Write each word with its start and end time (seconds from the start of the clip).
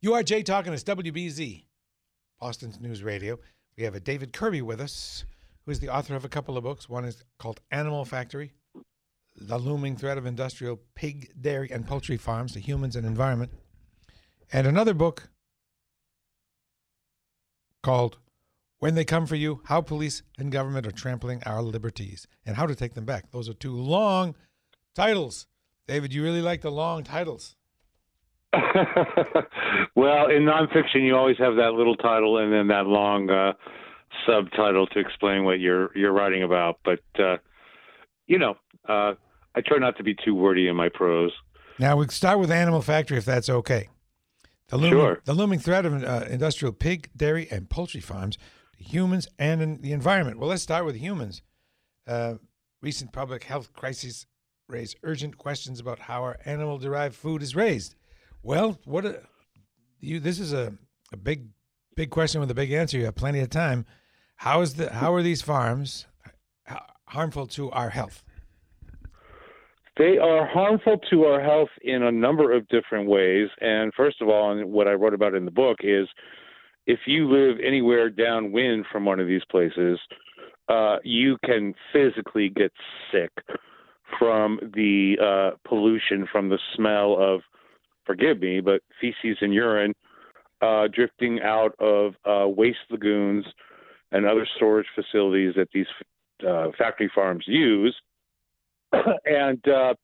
You 0.00 0.14
are 0.14 0.22
Jay 0.22 0.44
talking. 0.44 0.72
It's 0.72 0.84
WBZ, 0.84 1.64
Boston's 2.40 2.78
News 2.78 3.02
Radio. 3.02 3.36
We 3.76 3.82
have 3.82 3.96
a 3.96 4.00
David 4.00 4.32
Kirby 4.32 4.62
with 4.62 4.80
us, 4.80 5.24
who 5.64 5.72
is 5.72 5.80
the 5.80 5.88
author 5.88 6.14
of 6.14 6.24
a 6.24 6.28
couple 6.28 6.56
of 6.56 6.62
books. 6.62 6.88
One 6.88 7.04
is 7.04 7.24
called 7.40 7.60
Animal 7.72 8.04
Factory, 8.04 8.52
The 9.36 9.58
Looming 9.58 9.96
Threat 9.96 10.16
of 10.16 10.24
Industrial 10.24 10.78
Pig, 10.94 11.32
Dairy, 11.40 11.68
and 11.72 11.84
Poultry 11.84 12.16
Farms 12.16 12.52
to 12.52 12.60
Humans 12.60 12.94
and 12.94 13.04
Environment. 13.04 13.50
And 14.52 14.68
another 14.68 14.94
book 14.94 15.30
called 17.82 18.18
When 18.78 18.94
They 18.94 19.04
Come 19.04 19.26
for 19.26 19.34
You 19.34 19.62
How 19.64 19.80
Police 19.80 20.22
and 20.38 20.52
Government 20.52 20.86
Are 20.86 20.92
Trampling 20.92 21.42
Our 21.44 21.60
Liberties 21.60 22.28
and 22.46 22.54
How 22.54 22.66
to 22.66 22.76
Take 22.76 22.94
Them 22.94 23.04
Back. 23.04 23.32
Those 23.32 23.48
are 23.48 23.54
two 23.54 23.74
long 23.74 24.36
titles. 24.94 25.48
David, 25.88 26.14
you 26.14 26.22
really 26.22 26.40
like 26.42 26.60
the 26.60 26.70
long 26.70 27.02
titles. 27.02 27.56
well, 29.94 30.30
in 30.30 30.44
nonfiction, 30.44 31.04
you 31.04 31.14
always 31.14 31.36
have 31.38 31.56
that 31.56 31.72
little 31.74 31.96
title 31.96 32.38
and 32.38 32.52
then 32.52 32.68
that 32.68 32.86
long 32.86 33.28
uh, 33.28 33.52
subtitle 34.26 34.86
to 34.88 34.98
explain 34.98 35.44
what 35.44 35.60
you're 35.60 35.96
you're 35.96 36.12
writing 36.12 36.42
about. 36.42 36.78
But 36.84 37.00
uh, 37.18 37.36
you 38.26 38.38
know, 38.38 38.54
uh, 38.88 39.14
I 39.54 39.60
try 39.64 39.78
not 39.78 39.96
to 39.98 40.02
be 40.02 40.14
too 40.14 40.34
wordy 40.34 40.68
in 40.68 40.76
my 40.76 40.88
prose. 40.88 41.32
Now 41.78 41.96
we 41.96 42.08
start 42.08 42.38
with 42.38 42.50
Animal 42.50 42.82
Factory, 42.82 43.18
if 43.18 43.24
that's 43.24 43.48
okay. 43.48 43.88
The 44.68 44.76
looming, 44.76 44.98
Sure. 44.98 45.22
The 45.24 45.34
looming 45.34 45.58
threat 45.58 45.86
of 45.86 46.02
uh, 46.02 46.24
industrial 46.28 46.72
pig, 46.72 47.10
dairy, 47.16 47.48
and 47.50 47.68
poultry 47.68 48.00
farms 48.00 48.38
to 48.76 48.84
humans 48.84 49.28
and 49.38 49.62
in 49.62 49.80
the 49.80 49.92
environment. 49.92 50.38
Well, 50.38 50.48
let's 50.48 50.62
start 50.62 50.84
with 50.84 50.96
humans. 50.96 51.42
Uh, 52.06 52.34
recent 52.82 53.12
public 53.12 53.44
health 53.44 53.72
crises 53.72 54.26
raise 54.68 54.94
urgent 55.02 55.38
questions 55.38 55.80
about 55.80 56.00
how 56.00 56.22
our 56.22 56.38
animal-derived 56.44 57.14
food 57.14 57.42
is 57.42 57.56
raised. 57.56 57.94
Well, 58.48 58.78
what 58.86 59.04
a, 59.04 59.20
you? 60.00 60.20
This 60.20 60.40
is 60.40 60.54
a, 60.54 60.72
a 61.12 61.18
big, 61.18 61.48
big 61.96 62.08
question 62.08 62.40
with 62.40 62.50
a 62.50 62.54
big 62.54 62.72
answer. 62.72 62.96
You 62.96 63.04
have 63.04 63.14
plenty 63.14 63.40
of 63.40 63.50
time. 63.50 63.84
How 64.36 64.62
is 64.62 64.72
the 64.72 64.90
how 64.90 65.12
are 65.12 65.20
these 65.20 65.42
farms 65.42 66.06
harmful 67.08 67.46
to 67.48 67.70
our 67.72 67.90
health? 67.90 68.24
They 69.98 70.16
are 70.16 70.46
harmful 70.46 70.96
to 71.10 71.24
our 71.24 71.42
health 71.42 71.68
in 71.82 72.02
a 72.02 72.10
number 72.10 72.50
of 72.56 72.66
different 72.68 73.06
ways. 73.06 73.50
And 73.60 73.92
first 73.94 74.22
of 74.22 74.30
all, 74.30 74.50
and 74.50 74.72
what 74.72 74.88
I 74.88 74.92
wrote 74.92 75.12
about 75.12 75.34
in 75.34 75.44
the 75.44 75.50
book 75.50 75.80
is 75.82 76.08
if 76.86 77.00
you 77.04 77.30
live 77.30 77.58
anywhere 77.62 78.08
downwind 78.08 78.86
from 78.90 79.04
one 79.04 79.20
of 79.20 79.26
these 79.26 79.44
places, 79.50 80.00
uh, 80.70 80.96
you 81.04 81.36
can 81.44 81.74
physically 81.92 82.48
get 82.48 82.72
sick 83.12 83.30
from 84.18 84.58
the 84.74 85.16
uh, 85.22 85.68
pollution, 85.68 86.26
from 86.32 86.48
the 86.48 86.58
smell 86.74 87.14
of, 87.20 87.42
forgive 88.08 88.40
me, 88.40 88.60
but 88.60 88.82
feces 89.00 89.38
and 89.40 89.54
urine 89.54 89.94
uh, 90.60 90.88
drifting 90.92 91.40
out 91.42 91.74
of 91.78 92.14
uh, 92.24 92.48
waste 92.48 92.78
lagoons 92.90 93.44
and 94.10 94.26
other 94.26 94.48
storage 94.56 94.86
facilities 94.94 95.54
that 95.56 95.68
these 95.72 95.86
uh, 96.48 96.68
factory 96.76 97.10
farms 97.14 97.44
use. 97.46 97.94
and 99.24 99.66
uh, 99.68 99.94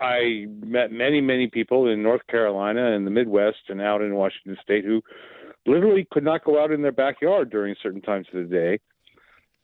I 0.00 0.46
met 0.48 0.92
many, 0.92 1.20
many 1.20 1.48
people 1.48 1.88
in 1.88 2.02
North 2.02 2.26
Carolina 2.28 2.94
and 2.94 3.06
the 3.06 3.10
Midwest 3.10 3.58
and 3.68 3.80
out 3.80 4.02
in 4.02 4.14
Washington 4.14 4.56
State 4.62 4.84
who 4.84 5.02
literally 5.66 6.06
could 6.10 6.24
not 6.24 6.44
go 6.44 6.62
out 6.62 6.70
in 6.70 6.82
their 6.82 6.92
backyard 6.92 7.50
during 7.50 7.74
certain 7.82 8.02
times 8.02 8.26
of 8.32 8.48
the 8.48 8.54
day. 8.54 8.78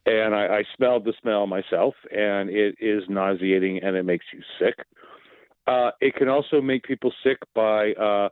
And 0.07 0.35
I, 0.35 0.47
I 0.47 0.65
smelled 0.77 1.05
the 1.05 1.13
smell 1.21 1.47
myself, 1.47 1.95
and 2.11 2.49
it 2.49 2.75
is 2.81 3.03
nauseating 3.11 3.81
and 3.83 3.95
it 3.95 4.05
makes 4.05 4.25
you 4.33 4.41
sick. 4.59 4.75
Uh, 5.71 5.93
it 6.01 6.17
can 6.17 6.29
also 6.29 6.61
make 6.61 6.83
people 6.83 7.13
sick 7.23 7.39
by 7.55 7.93
uh, 7.93 8.29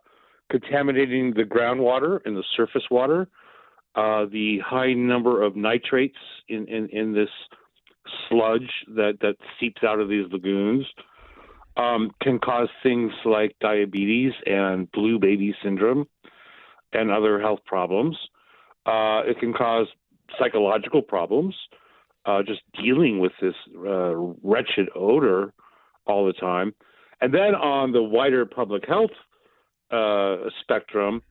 contaminating 0.50 1.32
the 1.34 1.44
groundwater 1.44 2.18
and 2.24 2.36
the 2.36 2.42
surface 2.56 2.82
water. 2.90 3.28
Uh, 3.94 4.24
the 4.32 4.58
high 4.58 4.92
number 4.92 5.42
of 5.42 5.54
nitrates 5.54 6.18
in, 6.48 6.66
in, 6.66 6.88
in 6.88 7.14
this 7.14 7.28
sludge 8.28 8.68
that, 8.88 9.18
that 9.20 9.36
seeps 9.60 9.84
out 9.84 10.00
of 10.00 10.08
these 10.08 10.24
lagoons 10.32 10.84
um, 11.76 12.10
can 12.20 12.40
cause 12.40 12.68
things 12.82 13.12
like 13.24 13.54
diabetes 13.60 14.32
and 14.44 14.90
blue 14.90 15.20
baby 15.20 15.54
syndrome 15.62 16.08
and 16.92 17.08
other 17.08 17.40
health 17.40 17.60
problems. 17.66 18.16
Uh, 18.84 19.22
it 19.24 19.38
can 19.38 19.52
cause 19.52 19.86
psychological 20.40 21.02
problems, 21.02 21.54
uh, 22.26 22.42
just 22.42 22.62
dealing 22.82 23.20
with 23.20 23.32
this 23.40 23.54
uh, 23.86 24.14
wretched 24.42 24.88
odor 24.96 25.52
all 26.04 26.26
the 26.26 26.32
time. 26.32 26.74
And 27.20 27.34
then 27.34 27.54
on 27.54 27.92
the 27.92 28.02
wider 28.02 28.46
public 28.46 28.84
health 28.86 29.10
uh, 29.90 30.50
spectrum, 30.60 31.22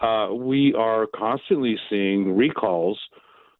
uh, 0.00 0.28
we 0.32 0.74
are 0.74 1.06
constantly 1.14 1.76
seeing 1.90 2.36
recalls 2.36 2.98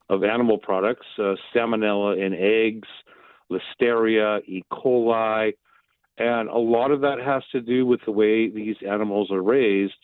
of 0.09 0.25
animal 0.25 0.59
products, 0.59 1.06
uh, 1.19 1.34
salmonella 1.55 2.25
in 2.25 2.34
eggs, 2.34 2.89
listeria, 3.50 4.41
E. 4.44 4.62
coli, 4.72 5.53
and 6.16 6.49
a 6.49 6.59
lot 6.59 6.91
of 6.91 7.00
that 7.03 7.19
has 7.25 7.43
to 7.53 7.61
do 7.61 7.87
with 7.87 8.00
the 8.05 8.12
way 8.12 8.49
these 8.49 8.77
animals 8.89 9.31
are 9.31 9.43
raised 9.43 9.95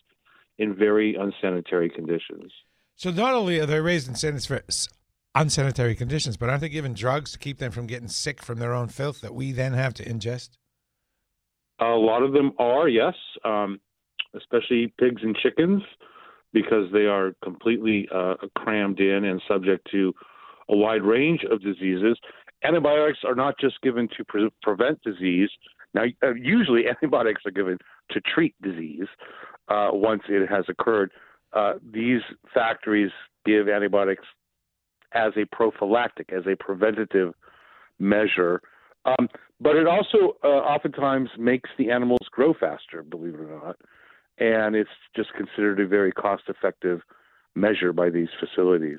in 0.59 0.75
very 0.75 1.17
unsanitary 1.17 1.91
conditions. 1.91 2.53
So 2.95 3.11
not 3.11 3.35
only 3.35 3.59
are 3.59 3.67
they 3.67 3.81
raised 3.81 4.09
in 4.09 4.15
sanitary, 4.15 4.62
unsanitary 5.35 5.97
conditions, 5.97 6.37
but 6.37 6.49
aren't 6.49 6.61
they 6.61 6.69
given 6.69 6.95
drugs 6.95 7.33
to 7.33 7.39
keep 7.39 7.59
them 7.59 7.73
from 7.73 7.89
getting 7.89 8.09
sick 8.09 8.43
from 8.43 8.61
their 8.61 8.73
own 8.73 8.89
filth 8.89 9.21
that 9.23 9.35
we 9.35 9.51
then 9.51 9.73
have 9.73 9.95
to 9.95 10.05
ingest? 10.05 10.51
A 11.81 11.87
lot 11.87 12.23
of 12.23 12.33
them 12.33 12.53
are, 12.59 12.89
yes, 12.89 13.15
um, 13.45 13.81
especially 14.35 14.93
pigs 14.99 15.23
and 15.23 15.37
chickens, 15.37 15.83
because 16.53 16.91
they 16.93 17.07
are 17.07 17.35
completely 17.43 18.09
uh, 18.15 18.35
crammed 18.57 19.01
in 19.01 19.25
and 19.25 19.43
subject 19.49 19.89
to 19.91 20.12
a 20.69 20.77
wide 20.77 21.03
range 21.03 21.45
of 21.51 21.61
diseases. 21.62 22.17
Antibiotics 22.62 23.19
are 23.25 23.35
not 23.35 23.59
just 23.59 23.81
given 23.83 24.09
to 24.17 24.25
pre- 24.25 24.51
prevent 24.62 25.03
disease. 25.03 25.51
Now, 25.93 26.05
uh, 26.23 26.35
usually 26.35 26.87
antibiotics 26.89 27.43
are 27.45 27.51
given 27.51 27.79
to 28.11 28.21
treat 28.21 28.55
disease 28.62 29.09
uh, 29.69 29.89
once 29.93 30.23
it 30.29 30.49
has 30.49 30.65
occurred. 30.69 31.11
Uh, 31.53 31.75
these 31.93 32.21
factories 32.53 33.11
give 33.45 33.69
antibiotics 33.69 34.25
as 35.12 35.33
a 35.37 35.45
prophylactic, 35.55 36.33
as 36.33 36.45
a 36.47 36.56
preventative 36.56 37.35
measure. 37.99 38.61
Um, 39.05 39.29
but 39.60 39.76
it 39.76 39.87
also 39.87 40.37
uh, 40.42 40.47
oftentimes 40.47 41.31
makes 41.38 41.70
the 41.78 41.91
animals 41.91 42.26
grow 42.31 42.54
faster, 42.54 43.03
believe 43.03 43.34
it 43.34 43.41
or 43.41 43.60
not. 43.65 43.76
And 44.38 44.75
it's 44.75 44.91
just 45.15 45.32
considered 45.34 45.81
a 45.81 45.87
very 45.87 46.10
cost 46.12 46.44
effective 46.48 47.00
measure 47.54 47.93
by 47.93 48.10
these 48.10 48.28
facilities. 48.41 48.98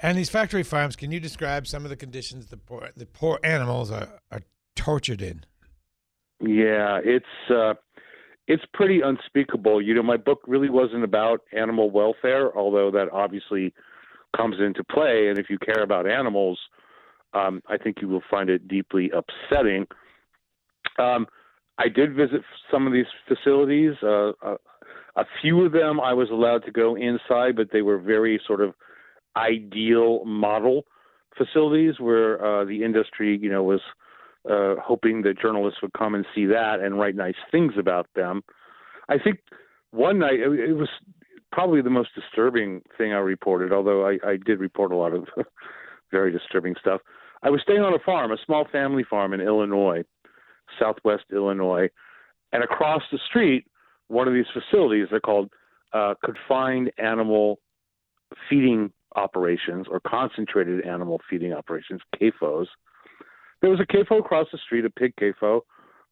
And 0.00 0.18
these 0.18 0.28
factory 0.28 0.62
farms, 0.62 0.96
can 0.96 1.10
you 1.10 1.20
describe 1.20 1.66
some 1.66 1.84
of 1.84 1.90
the 1.90 1.96
conditions 1.96 2.46
the 2.46 2.56
poor, 2.56 2.90
the 2.96 3.06
poor 3.06 3.38
animals 3.42 3.90
are, 3.90 4.20
are 4.30 4.42
tortured 4.74 5.22
in? 5.22 5.44
Yeah, 6.40 7.00
it's 7.02 7.50
uh, 7.50 7.74
it's 8.46 8.64
pretty 8.74 9.00
unspeakable. 9.00 9.80
You 9.80 9.94
know, 9.94 10.02
my 10.02 10.18
book 10.18 10.40
really 10.46 10.68
wasn't 10.68 11.02
about 11.02 11.40
animal 11.56 11.90
welfare, 11.90 12.54
although 12.56 12.90
that 12.90 13.08
obviously 13.12 13.72
comes 14.36 14.56
into 14.60 14.84
play. 14.84 15.28
And 15.28 15.38
if 15.38 15.48
you 15.48 15.58
care 15.58 15.82
about 15.82 16.08
animals, 16.08 16.58
um, 17.36 17.62
I 17.68 17.76
think 17.76 17.98
you 18.00 18.08
will 18.08 18.22
find 18.30 18.48
it 18.48 18.66
deeply 18.68 19.10
upsetting. 19.10 19.86
Um, 20.98 21.26
I 21.78 21.88
did 21.88 22.14
visit 22.14 22.40
some 22.70 22.86
of 22.86 22.92
these 22.92 23.06
facilities. 23.28 23.92
Uh, 24.02 24.32
a, 24.42 24.56
a 25.16 25.24
few 25.42 25.64
of 25.64 25.72
them 25.72 26.00
I 26.00 26.14
was 26.14 26.30
allowed 26.30 26.64
to 26.64 26.70
go 26.70 26.96
inside, 26.96 27.56
but 27.56 27.68
they 27.72 27.82
were 27.82 27.98
very 27.98 28.40
sort 28.46 28.60
of 28.60 28.74
ideal 29.36 30.24
model 30.24 30.84
facilities 31.36 32.00
where 32.00 32.42
uh, 32.42 32.64
the 32.64 32.82
industry, 32.82 33.38
you 33.40 33.50
know, 33.50 33.62
was 33.62 33.80
uh, 34.50 34.76
hoping 34.82 35.22
that 35.22 35.38
journalists 35.40 35.82
would 35.82 35.92
come 35.92 36.14
and 36.14 36.24
see 36.34 36.46
that 36.46 36.80
and 36.80 36.98
write 36.98 37.14
nice 37.14 37.34
things 37.50 37.72
about 37.78 38.06
them. 38.14 38.42
I 39.08 39.18
think 39.18 39.40
one 39.90 40.18
night 40.18 40.40
it, 40.40 40.70
it 40.70 40.72
was 40.72 40.88
probably 41.52 41.82
the 41.82 41.90
most 41.90 42.10
disturbing 42.14 42.82
thing 42.96 43.12
I 43.12 43.18
reported, 43.18 43.72
although 43.72 44.06
I, 44.06 44.18
I 44.26 44.36
did 44.44 44.60
report 44.60 44.92
a 44.92 44.96
lot 44.96 45.12
of 45.12 45.26
very 46.10 46.32
disturbing 46.32 46.74
stuff. 46.80 47.00
I 47.42 47.50
was 47.50 47.60
staying 47.62 47.80
on 47.80 47.94
a 47.94 47.98
farm, 47.98 48.32
a 48.32 48.36
small 48.44 48.66
family 48.70 49.04
farm 49.08 49.32
in 49.32 49.40
Illinois, 49.40 50.04
southwest 50.78 51.24
Illinois, 51.32 51.88
and 52.52 52.62
across 52.62 53.02
the 53.12 53.18
street, 53.28 53.66
one 54.08 54.28
of 54.28 54.34
these 54.34 54.46
facilities, 54.52 55.08
they're 55.10 55.20
called 55.20 55.50
uh, 55.92 56.14
confined 56.24 56.92
animal 56.98 57.58
feeding 58.48 58.92
operations 59.14 59.86
or 59.90 60.00
concentrated 60.00 60.86
animal 60.86 61.20
feeding 61.28 61.52
operations, 61.52 62.00
CAFOs. 62.20 62.66
There 63.60 63.70
was 63.70 63.80
a 63.80 63.86
CAFO 63.86 64.20
across 64.20 64.46
the 64.52 64.58
street, 64.58 64.84
a 64.84 64.90
pig 64.90 65.14
CAFO. 65.16 65.60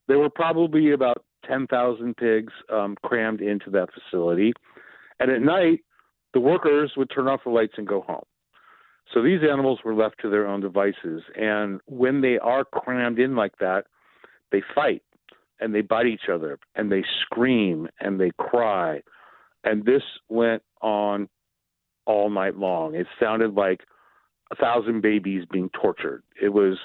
There 0.09 0.19
were 0.19 0.31
probably 0.31 0.93
about 0.93 1.25
10,000 1.47 2.17
pigs 2.17 2.53
um, 2.73 2.97
crammed 3.03 3.41
into 3.41 3.71
that 3.71 3.88
facility. 3.93 4.53
And 5.21 5.31
at 5.31 5.43
night, 5.43 5.81
the 6.32 6.41
workers 6.41 6.93
would 6.97 7.11
turn 7.15 7.29
off 7.29 7.41
the 7.44 7.50
lights 7.50 7.75
and 7.76 7.87
go 7.87 8.00
home. 8.00 8.25
So 9.14 9.22
these 9.22 9.40
animals 9.49 9.78
were 9.84 9.94
left 9.94 10.20
to 10.22 10.28
their 10.28 10.46
own 10.46 10.61
devices. 10.61 11.22
And 11.37 11.81
when 11.87 12.20
they 12.20 12.37
are 12.38 12.64
crammed 12.64 13.20
in 13.20 13.37
like 13.37 13.56
that, 13.61 13.84
they 14.50 14.62
fight 14.75 15.02
and 15.61 15.72
they 15.72 15.82
bite 15.82 16.06
each 16.06 16.28
other 16.31 16.58
and 16.75 16.90
they 16.90 17.05
scream 17.22 17.88
and 18.00 18.20
they 18.20 18.32
cry. 18.37 19.02
And 19.62 19.84
this 19.84 20.02
went 20.28 20.62
on 20.82 21.28
all 22.06 22.28
night 22.28 22.56
long. 22.56 22.96
It 22.96 23.06
sounded 23.20 23.55
like 23.55 23.84
a 24.50 24.56
thousand 24.56 25.00
babies 25.00 25.44
being 25.50 25.70
tortured. 25.70 26.22
It 26.43 26.50
was, 26.50 26.76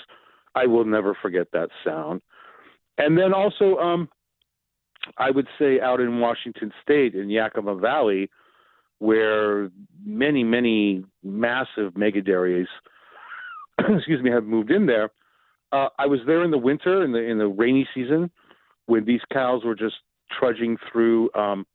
I 0.54 0.68
will 0.68 0.86
never 0.86 1.18
forget 1.20 1.48
that 1.52 1.70
sound. 1.84 2.22
And 3.00 3.18
then 3.18 3.34
also, 3.34 3.78
um, 3.78 4.08
I 5.18 5.32
would 5.32 5.48
say 5.58 5.80
out 5.82 6.00
in 6.00 6.20
Washington 6.20 6.72
State 6.84 7.16
in 7.16 7.30
Yakima 7.30 7.76
Valley, 7.76 8.30
where 9.00 9.70
many, 10.06 10.44
many 10.44 11.04
massive 11.24 11.98
mega 11.98 12.22
dairies, 12.22 12.68
excuse 13.80 14.22
me, 14.22 14.32
have 14.32 14.44
moved 14.44 14.72
in 14.72 14.86
there. 14.86 15.10
Uh, 15.72 15.88
I 15.98 16.06
was 16.06 16.20
there 16.26 16.44
in 16.44 16.52
the 16.52 16.58
winter, 16.58 17.04
in 17.04 17.12
the 17.12 17.20
in 17.20 17.38
the 17.38 17.48
rainy 17.48 17.88
season, 17.94 18.32
when 18.86 19.06
these 19.06 19.22
cows 19.32 19.64
were 19.64 19.76
just 19.76 19.96
trudging 20.40 20.78
through 20.92 21.30
um, 21.36 21.66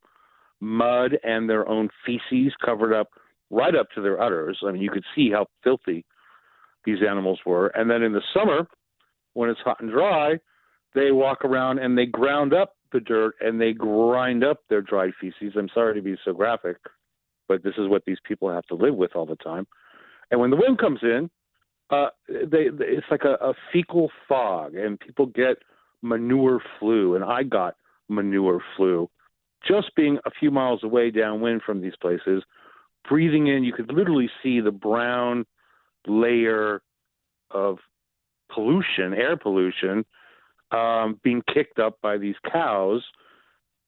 mud 0.61 1.13
and 1.23 1.49
their 1.49 1.69
own 1.69 1.89
feces 2.05 2.53
covered 2.65 2.93
up 2.93 3.11
right 3.51 3.75
up 3.75 3.89
to 3.95 4.03
their 4.03 4.21
udders. 4.21 4.59
I 4.67 4.73
mean, 4.73 4.83
you 4.83 4.91
could 4.91 5.05
see 5.15 5.31
how 5.31 5.47
filthy 5.63 6.05
these 6.85 6.99
animals 7.09 7.41
were. 7.47 7.69
And 7.69 7.89
then 7.89 8.03
in 8.03 8.13
the 8.13 8.23
summer, 8.33 8.67
when 9.35 9.51
it's 9.51 9.61
hot 9.61 9.81
and 9.81 9.91
dry, 9.91 10.39
they 10.95 11.13
walk 11.13 11.45
around 11.45 11.79
and 11.79 11.97
they 11.97 12.07
ground 12.07 12.53
up 12.53 12.75
the 12.93 13.01
dirt 13.01 13.35
and 13.41 13.61
they 13.61 13.73
grind 13.73 14.45
up 14.45 14.61
their 14.69 14.83
dried 14.83 15.13
feces. 15.21 15.55
I'm 15.57 15.69
sorry 15.75 15.95
to 15.95 16.03
be 16.03 16.17
so 16.25 16.33
graphic, 16.33 16.77
but 17.49 17.63
this 17.63 17.75
is 17.79 17.89
what 17.89 18.05
these 18.07 18.19
people 18.25 18.51
have 18.51 18.67
to 18.67 18.75
live 18.75 18.95
with 18.95 19.15
all 19.15 19.27
the 19.27 19.37
time. 19.37 19.67
And 20.31 20.41
when 20.41 20.51
the 20.51 20.57
wind 20.57 20.79
comes 20.79 21.01
in, 21.03 21.31
uh, 21.91 22.09
they, 22.29 22.69
they 22.69 22.87
it's 22.87 23.07
like 23.11 23.25
a, 23.25 23.35
a 23.45 23.55
fecal 23.73 24.11
fog, 24.29 24.75
and 24.75 24.99
people 24.99 25.27
get 25.27 25.59
manure 26.03 26.61
flu, 26.79 27.15
and 27.15 27.25
I 27.25 27.43
got 27.43 27.77
manure 28.09 28.63
flu 28.77 29.09
just 29.67 29.95
being 29.95 30.19
a 30.25 30.31
few 30.31 30.51
miles 30.51 30.83
away 30.83 31.11
downwind 31.11 31.63
from 31.63 31.81
these 31.81 31.97
places. 32.01 32.43
Breathing 33.09 33.47
in, 33.49 33.65
you 33.65 33.73
could 33.73 33.93
literally 33.93 34.31
see 34.43 34.61
the 34.61 34.71
brown 34.71 35.45
layer 36.07 36.83
of 37.51 37.79
pollution, 38.53 39.15
air 39.15 39.37
pollution, 39.37 40.05
um, 40.71 41.19
being 41.23 41.43
kicked 41.53 41.79
up 41.79 41.99
by 42.03 42.19
these 42.19 42.37
cows. 42.51 43.03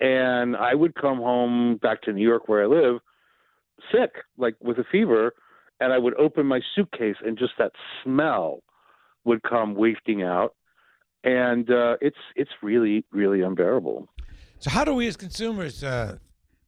And 0.01 0.57
I 0.57 0.75
would 0.75 0.95
come 0.95 1.19
home 1.19 1.79
back 1.81 2.03
to 2.03 2.13
New 2.13 2.27
York 2.27 2.49
where 2.49 2.65
I 2.65 2.67
live 2.67 3.01
sick, 3.93 4.11
like 4.37 4.55
with 4.61 4.79
a 4.79 4.85
fever, 4.91 5.35
and 5.81 5.93
I 5.93 5.99
would 5.99 6.15
open 6.19 6.47
my 6.47 6.61
suitcase 6.75 7.17
and 7.25 7.39
just 7.39 7.53
that 7.59 7.73
smell 8.03 8.63
would 9.25 9.43
come 9.43 9.75
wafting 9.75 10.23
out, 10.23 10.55
and 11.25 11.71
uh, 11.71 11.97
it's 12.01 12.17
it's 12.35 12.51
really 12.63 13.05
really 13.13 13.43
unbearable. 13.43 14.09
So 14.59 14.71
how 14.71 14.85
do 14.85 14.95
we 14.95 15.07
as 15.07 15.17
consumers 15.17 15.85
uh, 15.85 16.17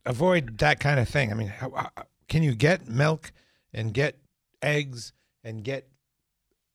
avoid 0.05 0.57
that 0.59 0.79
kind 0.79 0.99
of 0.99 1.09
thing? 1.09 1.31
I 1.31 1.35
mean, 1.35 1.47
how, 1.47 1.71
how, 1.71 1.89
can 2.27 2.43
you 2.43 2.53
get 2.53 2.87
milk 2.87 3.31
and 3.73 3.93
get 3.93 4.19
eggs 4.61 5.13
and 5.43 5.63
get 5.63 5.89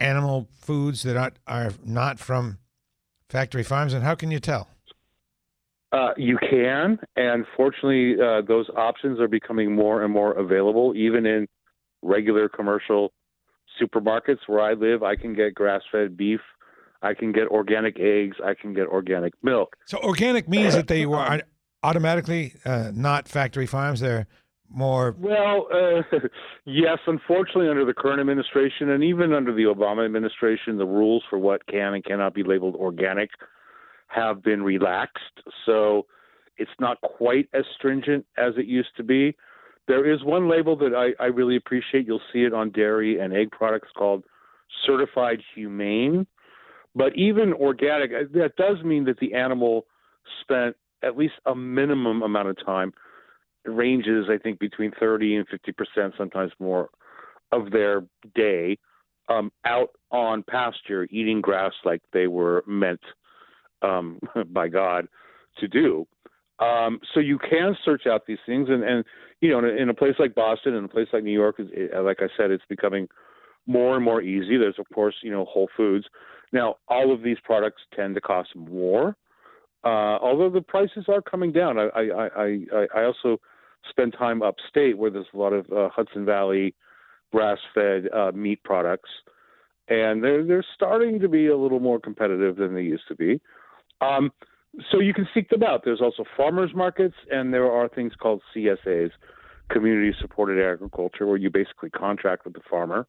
animal 0.00 0.48
foods 0.60 1.02
that 1.04 1.16
are, 1.16 1.32
are 1.46 1.72
not 1.84 2.18
from 2.18 2.58
factory 3.28 3.62
farms, 3.62 3.92
and 3.92 4.02
how 4.02 4.14
can 4.14 4.30
you 4.30 4.40
tell? 4.40 4.68
Uh, 5.94 6.12
you 6.16 6.36
can, 6.38 6.98
and 7.14 7.46
fortunately, 7.56 8.16
uh, 8.20 8.42
those 8.42 8.68
options 8.76 9.20
are 9.20 9.28
becoming 9.28 9.72
more 9.72 10.02
and 10.02 10.12
more 10.12 10.32
available, 10.32 10.92
even 10.96 11.24
in 11.24 11.46
regular 12.02 12.48
commercial 12.48 13.12
supermarkets 13.80 14.38
where 14.48 14.60
I 14.60 14.72
live. 14.72 15.04
I 15.04 15.14
can 15.14 15.34
get 15.34 15.54
grass-fed 15.54 16.16
beef. 16.16 16.40
I 17.00 17.14
can 17.14 17.30
get 17.30 17.46
organic 17.46 18.00
eggs. 18.00 18.38
I 18.44 18.54
can 18.54 18.74
get 18.74 18.88
organic 18.88 19.34
milk. 19.44 19.76
So 19.84 19.98
organic 19.98 20.48
means 20.48 20.74
that 20.74 20.88
they 20.88 21.04
are 21.04 21.42
automatically 21.84 22.54
uh, 22.64 22.90
not 22.92 23.28
factory 23.28 23.66
farms. 23.66 24.00
They're 24.00 24.26
more 24.68 25.14
well, 25.16 25.68
uh, 25.72 26.02
yes. 26.64 26.98
Unfortunately, 27.06 27.68
under 27.68 27.84
the 27.84 27.94
current 27.94 28.18
administration 28.18 28.90
and 28.90 29.04
even 29.04 29.32
under 29.32 29.54
the 29.54 29.64
Obama 29.64 30.04
administration, 30.04 30.76
the 30.76 30.86
rules 30.86 31.22
for 31.30 31.38
what 31.38 31.64
can 31.68 31.94
and 31.94 32.04
cannot 32.04 32.34
be 32.34 32.42
labeled 32.42 32.74
organic 32.74 33.30
have 34.14 34.42
been 34.42 34.62
relaxed. 34.62 35.42
So 35.66 36.06
it's 36.56 36.70
not 36.78 37.00
quite 37.00 37.48
as 37.52 37.64
stringent 37.76 38.26
as 38.36 38.54
it 38.56 38.66
used 38.66 38.96
to 38.96 39.02
be. 39.02 39.36
There 39.86 40.10
is 40.10 40.24
one 40.24 40.48
label 40.48 40.76
that 40.76 40.94
I, 40.94 41.22
I 41.22 41.26
really 41.26 41.56
appreciate. 41.56 42.06
You'll 42.06 42.20
see 42.32 42.44
it 42.44 42.54
on 42.54 42.70
dairy 42.70 43.18
and 43.18 43.34
egg 43.34 43.50
products 43.50 43.88
called 43.96 44.24
certified 44.86 45.40
humane. 45.54 46.26
But 46.94 47.16
even 47.16 47.52
organic, 47.52 48.12
uh, 48.12 48.24
that 48.34 48.56
does 48.56 48.82
mean 48.84 49.04
that 49.04 49.18
the 49.18 49.34
animal 49.34 49.86
spent 50.40 50.76
at 51.02 51.18
least 51.18 51.34
a 51.44 51.54
minimum 51.54 52.22
amount 52.22 52.48
of 52.48 52.64
time. 52.64 52.92
It 53.64 53.70
ranges, 53.70 54.26
I 54.30 54.38
think, 54.38 54.58
between 54.58 54.92
30 54.98 55.36
and 55.36 55.48
50 55.48 55.72
percent, 55.72 56.14
sometimes 56.16 56.52
more, 56.58 56.88
of 57.52 57.70
their 57.72 58.04
day 58.34 58.78
um, 59.28 59.52
out 59.64 59.90
on 60.10 60.44
pasture 60.48 61.06
eating 61.10 61.40
grass 61.40 61.72
like 61.84 62.02
they 62.12 62.26
were 62.26 62.62
meant 62.66 63.00
um, 63.84 64.18
by 64.52 64.68
God 64.68 65.08
to 65.58 65.68
do. 65.68 66.06
Um, 66.60 67.00
so 67.12 67.20
you 67.20 67.38
can 67.38 67.76
search 67.84 68.06
out 68.06 68.26
these 68.26 68.38
things, 68.46 68.68
and, 68.70 68.84
and 68.84 69.04
you 69.40 69.50
know, 69.50 69.58
in 69.58 69.64
a, 69.64 69.68
in 69.68 69.88
a 69.88 69.94
place 69.94 70.14
like 70.18 70.34
Boston 70.34 70.74
and 70.74 70.84
a 70.84 70.88
place 70.88 71.08
like 71.12 71.24
New 71.24 71.32
York, 71.32 71.56
it, 71.58 71.92
like 72.02 72.18
I 72.20 72.28
said, 72.36 72.50
it's 72.50 72.64
becoming 72.68 73.08
more 73.66 73.96
and 73.96 74.04
more 74.04 74.22
easy. 74.22 74.56
There's 74.56 74.78
of 74.78 74.86
course, 74.94 75.14
you 75.22 75.32
know, 75.32 75.44
Whole 75.46 75.68
Foods. 75.76 76.06
Now, 76.52 76.76
all 76.88 77.12
of 77.12 77.22
these 77.22 77.38
products 77.42 77.82
tend 77.94 78.14
to 78.14 78.20
cost 78.20 78.54
more, 78.54 79.16
uh, 79.82 80.18
although 80.22 80.50
the 80.50 80.62
prices 80.62 81.06
are 81.08 81.20
coming 81.20 81.50
down. 81.50 81.78
I, 81.78 81.88
I, 81.88 82.28
I, 82.36 82.86
I 82.94 83.04
also 83.04 83.40
spend 83.90 84.14
time 84.16 84.40
upstate 84.42 84.96
where 84.96 85.10
there's 85.10 85.26
a 85.34 85.36
lot 85.36 85.52
of 85.52 85.66
uh, 85.72 85.88
Hudson 85.88 86.24
Valley 86.24 86.74
grass-fed 87.32 88.08
uh, 88.14 88.30
meat 88.32 88.62
products, 88.62 89.10
and 89.88 90.22
they're 90.22 90.44
they're 90.44 90.64
starting 90.74 91.18
to 91.18 91.28
be 91.28 91.48
a 91.48 91.56
little 91.56 91.80
more 91.80 91.98
competitive 91.98 92.56
than 92.56 92.74
they 92.74 92.82
used 92.82 93.08
to 93.08 93.16
be. 93.16 93.40
Um, 94.04 94.32
so 94.90 95.00
you 95.00 95.14
can 95.14 95.28
seek 95.32 95.48
them 95.50 95.62
out. 95.62 95.82
There's 95.84 96.00
also 96.00 96.24
farmers 96.36 96.70
markets, 96.74 97.14
and 97.30 97.54
there 97.54 97.70
are 97.70 97.88
things 97.88 98.12
called 98.20 98.42
CSAs, 98.54 99.10
community 99.70 100.14
supported 100.20 100.64
agriculture, 100.64 101.26
where 101.26 101.36
you 101.36 101.50
basically 101.50 101.90
contract 101.90 102.44
with 102.44 102.54
the 102.54 102.60
farmer, 102.68 103.06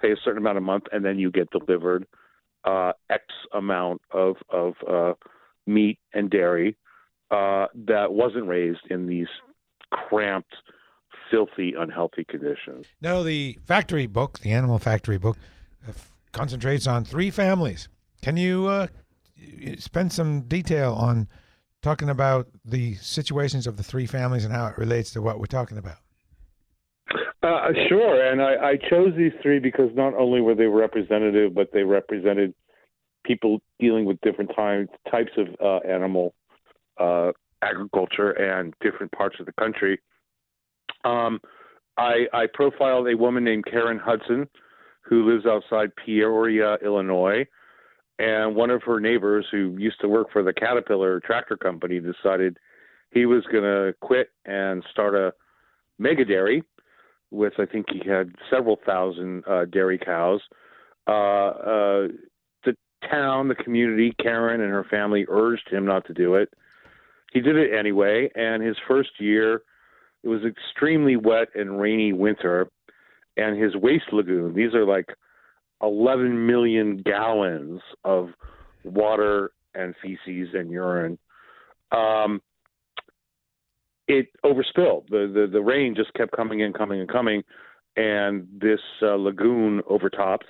pay 0.00 0.12
a 0.12 0.16
certain 0.24 0.38
amount 0.38 0.58
a 0.58 0.60
month, 0.60 0.84
and 0.92 1.04
then 1.04 1.18
you 1.18 1.30
get 1.30 1.48
delivered 1.50 2.06
uh, 2.64 2.92
X 3.10 3.22
amount 3.54 4.02
of 4.10 4.36
of 4.50 4.74
uh, 4.88 5.12
meat 5.66 5.98
and 6.12 6.30
dairy 6.30 6.76
uh, 7.30 7.66
that 7.74 8.12
wasn't 8.12 8.46
raised 8.46 8.80
in 8.90 9.06
these 9.06 9.28
cramped, 9.90 10.54
filthy, 11.30 11.74
unhealthy 11.78 12.24
conditions. 12.24 12.86
No, 13.00 13.22
the 13.22 13.58
factory 13.66 14.06
book, 14.06 14.40
the 14.40 14.52
Animal 14.52 14.78
Factory 14.78 15.18
book, 15.18 15.36
uh, 15.86 15.92
concentrates 16.32 16.86
on 16.86 17.04
three 17.04 17.30
families. 17.30 17.88
Can 18.22 18.36
you 18.36 18.66
uh, 18.66 18.88
spend 19.78 20.12
some 20.12 20.42
detail 20.42 20.92
on 20.94 21.28
talking 21.82 22.08
about 22.08 22.48
the 22.64 22.94
situations 22.96 23.66
of 23.66 23.76
the 23.76 23.82
three 23.82 24.06
families 24.06 24.44
and 24.44 24.52
how 24.52 24.66
it 24.66 24.78
relates 24.78 25.12
to 25.12 25.22
what 25.22 25.38
we're 25.38 25.46
talking 25.46 25.78
about. 25.78 25.98
Uh, 27.42 27.72
sure, 27.88 28.30
and 28.30 28.42
I, 28.42 28.70
I, 28.70 28.76
chose 28.90 29.12
these 29.16 29.32
three 29.40 29.60
because 29.60 29.90
not 29.94 30.12
only 30.14 30.40
were 30.40 30.56
they 30.56 30.66
representative, 30.66 31.54
but 31.54 31.70
they 31.72 31.84
represented 31.84 32.52
people 33.24 33.60
dealing 33.78 34.04
with 34.06 34.20
different 34.22 34.50
types 34.56 34.90
types 35.10 35.30
of 35.36 35.46
uh, 35.64 35.86
animal 35.88 36.34
uh, 36.98 37.30
agriculture 37.62 38.32
and 38.32 38.74
different 38.80 39.12
parts 39.12 39.36
of 39.38 39.46
the 39.46 39.52
country. 39.52 40.00
Um, 41.04 41.40
I, 41.96 42.26
I, 42.32 42.46
profiled 42.52 43.08
a 43.08 43.16
woman 43.16 43.44
named 43.44 43.66
Karen 43.66 43.98
Hudson, 43.98 44.48
who 45.02 45.30
lives 45.30 45.46
outside 45.46 45.90
Peoria, 46.04 46.76
Illinois, 46.84 47.46
and 48.18 48.56
one 48.56 48.70
of 48.70 48.82
her 48.82 49.00
neighbors 49.00 49.46
who 49.50 49.76
used 49.78 50.00
to 50.00 50.08
work 50.08 50.28
for 50.32 50.42
the 50.42 50.52
Caterpillar 50.52 51.20
tractor 51.20 51.56
company 51.56 52.00
decided 52.00 52.58
he 53.10 53.26
was 53.26 53.44
going 53.50 53.64
to 53.64 53.94
quit 54.00 54.30
and 54.44 54.84
start 54.90 55.14
a 55.14 55.32
mega 55.98 56.24
dairy 56.24 56.62
with 57.30 57.54
I 57.58 57.66
think 57.66 57.86
he 57.90 58.08
had 58.08 58.34
several 58.50 58.78
thousand 58.86 59.44
uh, 59.46 59.66
dairy 59.66 59.98
cows. 59.98 60.40
Uh, 61.06 61.10
uh, 61.10 62.08
the 62.64 62.76
town, 63.10 63.48
the 63.48 63.54
community, 63.54 64.14
Karen 64.20 64.60
and 64.60 64.70
her 64.70 64.84
family 64.84 65.26
urged 65.28 65.68
him 65.70 65.84
not 65.84 66.06
to 66.06 66.14
do 66.14 66.34
it. 66.34 66.50
He 67.32 67.40
did 67.40 67.56
it 67.56 67.74
anyway, 67.78 68.30
and 68.34 68.62
his 68.62 68.76
first 68.86 69.10
year, 69.18 69.62
it 70.22 70.28
was 70.28 70.40
extremely 70.44 71.16
wet 71.16 71.48
and 71.54 71.78
rainy 71.78 72.12
winter, 72.12 72.70
and 73.36 73.62
his 73.62 73.76
waste 73.76 74.12
lagoon. 74.12 74.54
These 74.54 74.74
are 74.74 74.86
like 74.86 75.08
11 75.82 76.46
million 76.46 76.98
gallons 76.98 77.80
of 78.04 78.30
water 78.84 79.52
and 79.74 79.94
feces 80.02 80.54
and 80.54 80.70
urine. 80.70 81.18
Um, 81.92 82.42
it 84.06 84.28
overspilled. 84.44 85.08
The, 85.10 85.30
the 85.32 85.48
the 85.52 85.60
rain 85.60 85.94
just 85.94 86.12
kept 86.14 86.32
coming 86.32 86.62
and 86.62 86.74
coming 86.74 87.00
and 87.00 87.08
coming, 87.08 87.42
and 87.96 88.48
this 88.58 88.80
uh, 89.02 89.14
lagoon 89.14 89.82
overtopped, 89.88 90.46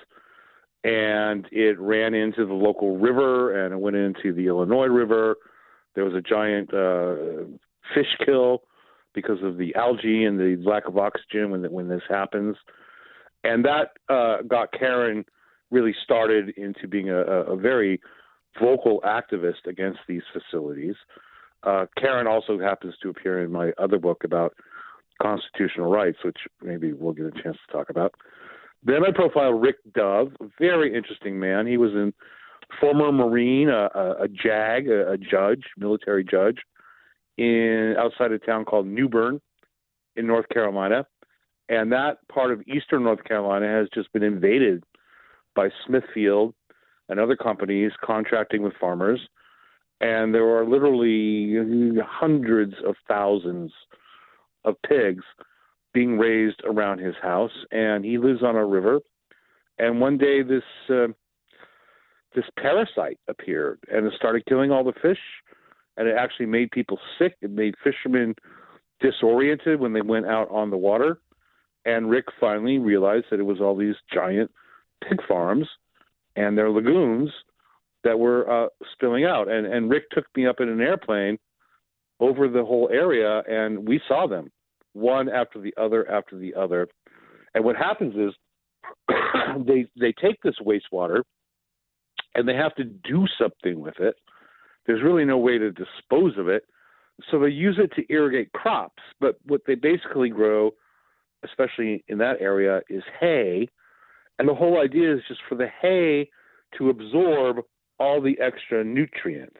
and 0.83 1.45
it 1.51 1.79
ran 1.79 2.13
into 2.13 2.45
the 2.45 2.53
local 2.53 2.97
river, 2.97 3.65
and 3.65 3.73
it 3.73 3.77
went 3.77 3.97
into 3.97 4.33
the 4.33 4.47
Illinois 4.47 4.87
River. 4.87 5.35
There 5.95 6.05
was 6.05 6.13
a 6.13 6.21
giant 6.21 6.73
uh, 6.73 7.45
fish 7.93 8.15
kill 8.25 8.63
because 9.13 9.43
of 9.43 9.57
the 9.57 9.75
algae 9.75 10.23
and 10.23 10.39
the 10.39 10.61
lack 10.65 10.87
of 10.87 10.97
oxygen 10.97 11.51
when 11.51 11.63
when 11.71 11.89
this 11.89 12.03
happens, 12.09 12.55
and 13.43 13.65
that 13.65 13.91
uh, 14.09 14.41
got 14.47 14.71
Karen 14.73 15.25
really 15.71 15.95
started 16.03 16.49
into 16.57 16.87
being 16.87 17.09
a, 17.09 17.17
a 17.17 17.55
very 17.55 18.01
vocal 18.59 19.01
activist 19.05 19.67
against 19.67 19.99
these 20.07 20.23
facilities. 20.33 20.95
Uh, 21.63 21.85
Karen 21.97 22.27
also 22.27 22.59
happens 22.59 22.95
to 23.01 23.09
appear 23.09 23.43
in 23.43 23.51
my 23.51 23.71
other 23.77 23.99
book 23.99 24.23
about 24.23 24.53
constitutional 25.21 25.91
rights, 25.91 26.17
which 26.23 26.37
maybe 26.61 26.93
we'll 26.93 27.13
get 27.13 27.25
a 27.25 27.43
chance 27.43 27.57
to 27.65 27.73
talk 27.73 27.89
about. 27.89 28.15
Then 28.83 29.03
I 29.05 29.11
profile 29.11 29.51
Rick 29.51 29.77
Dove, 29.93 30.31
a 30.39 30.45
very 30.57 30.95
interesting 30.95 31.39
man. 31.39 31.67
He 31.67 31.77
was 31.77 31.91
a 31.93 32.13
former 32.79 33.11
Marine, 33.11 33.69
a, 33.69 33.89
a, 33.93 34.23
a 34.23 34.27
JAG, 34.27 34.87
a, 34.87 35.11
a, 35.11 35.17
judge, 35.17 35.63
military 35.77 36.23
judge, 36.23 36.59
in 37.37 37.95
outside 37.97 38.31
a 38.31 38.39
town 38.39 38.63
called 38.63 38.87
New 38.87 39.09
Bern 39.09 39.41
in 40.15 40.27
North 40.27 40.47
Carolina. 40.49 41.05
And 41.69 41.91
that 41.91 42.17
part 42.27 42.51
of 42.51 42.61
eastern 42.67 43.03
North 43.03 43.23
Carolina 43.23 43.67
has 43.67 43.87
just 43.93 44.11
been 44.11 44.23
invaded 44.23 44.83
by 45.55 45.69
Smithfield 45.85 46.55
and 47.07 47.19
other 47.19 47.35
companies 47.35 47.91
contracting 48.03 48.63
with 48.63 48.73
farmers. 48.79 49.21
And 50.01 50.33
there 50.33 50.47
are 50.57 50.67
literally 50.67 51.95
hundreds 52.03 52.73
of 52.85 52.95
thousands 53.07 53.71
of 54.65 54.75
pigs 54.87 55.23
being 55.93 56.17
raised 56.17 56.61
around 56.65 56.99
his 56.99 57.15
house. 57.21 57.51
And 57.71 58.03
he 58.03 58.17
lives 58.17 58.41
on 58.41 58.55
a 58.55 58.65
river. 58.65 58.99
And 59.77 60.01
one 60.01 60.17
day, 60.17 60.41
this 60.41 60.63
uh, 60.89 61.07
this 62.35 62.45
parasite 62.57 63.19
appeared 63.27 63.79
and 63.91 64.05
it 64.05 64.13
started 64.15 64.45
killing 64.45 64.71
all 64.71 64.83
the 64.83 64.93
fish. 65.01 65.19
And 65.97 66.07
it 66.07 66.15
actually 66.17 66.45
made 66.45 66.71
people 66.71 66.99
sick. 67.17 67.35
It 67.41 67.51
made 67.51 67.75
fishermen 67.83 68.35
disoriented 69.01 69.79
when 69.79 69.93
they 69.93 70.01
went 70.01 70.25
out 70.25 70.49
on 70.49 70.69
the 70.69 70.77
water. 70.77 71.19
And 71.89 72.09
Rick 72.09 72.25
finally 72.39 72.77
realized 72.77 73.25
that 73.31 73.39
it 73.39 73.45
was 73.45 73.59
all 73.59 73.75
these 73.75 73.95
giant 74.13 74.51
pig 75.07 75.19
farms 75.27 75.67
and 76.35 76.55
their 76.55 76.69
lagoons 76.69 77.31
that 78.03 78.19
were 78.19 78.49
uh, 78.49 78.67
spilling 78.93 79.25
out. 79.25 79.49
And 79.49 79.65
and 79.65 79.89
Rick 79.89 80.09
took 80.11 80.25
me 80.35 80.45
up 80.45 80.59
in 80.59 80.69
an 80.69 80.81
airplane 80.81 81.39
over 82.19 82.47
the 82.47 82.63
whole 82.63 82.89
area, 82.91 83.41
and 83.47 83.87
we 83.87 83.99
saw 84.07 84.27
them 84.27 84.51
one 84.93 85.29
after 85.29 85.59
the 85.59 85.73
other 85.77 86.09
after 86.09 86.37
the 86.37 86.53
other. 86.53 86.87
And 87.55 87.65
what 87.65 87.75
happens 87.75 88.13
is 88.15 88.33
they 89.65 89.87
they 89.99 90.13
take 90.21 90.41
this 90.43 90.55
wastewater 90.63 91.23
and 92.35 92.47
they 92.47 92.55
have 92.55 92.75
to 92.75 92.83
do 92.83 93.25
something 93.41 93.79
with 93.79 93.99
it. 93.99 94.15
There's 94.85 95.01
really 95.03 95.25
no 95.25 95.39
way 95.39 95.57
to 95.57 95.71
dispose 95.71 96.37
of 96.37 96.47
it. 96.47 96.63
So 97.31 97.39
they 97.39 97.49
use 97.49 97.79
it 97.79 97.91
to 97.95 98.13
irrigate 98.13 98.51
crops, 98.53 99.01
but 99.19 99.37
what 99.45 99.61
they 99.67 99.75
basically 99.75 100.29
grow, 100.29 100.71
especially 101.43 102.03
in 102.07 102.17
that 102.19 102.41
area, 102.41 102.81
is 102.89 103.03
hay 103.19 103.69
and 104.39 104.47
the 104.47 104.55
whole 104.55 104.79
idea 104.81 105.13
is 105.13 105.21
just 105.27 105.41
for 105.47 105.55
the 105.55 105.67
hay 105.81 106.29
to 106.77 106.89
absorb 106.89 107.57
all 107.99 108.21
the 108.21 108.39
extra 108.39 108.83
nutrients. 108.83 109.59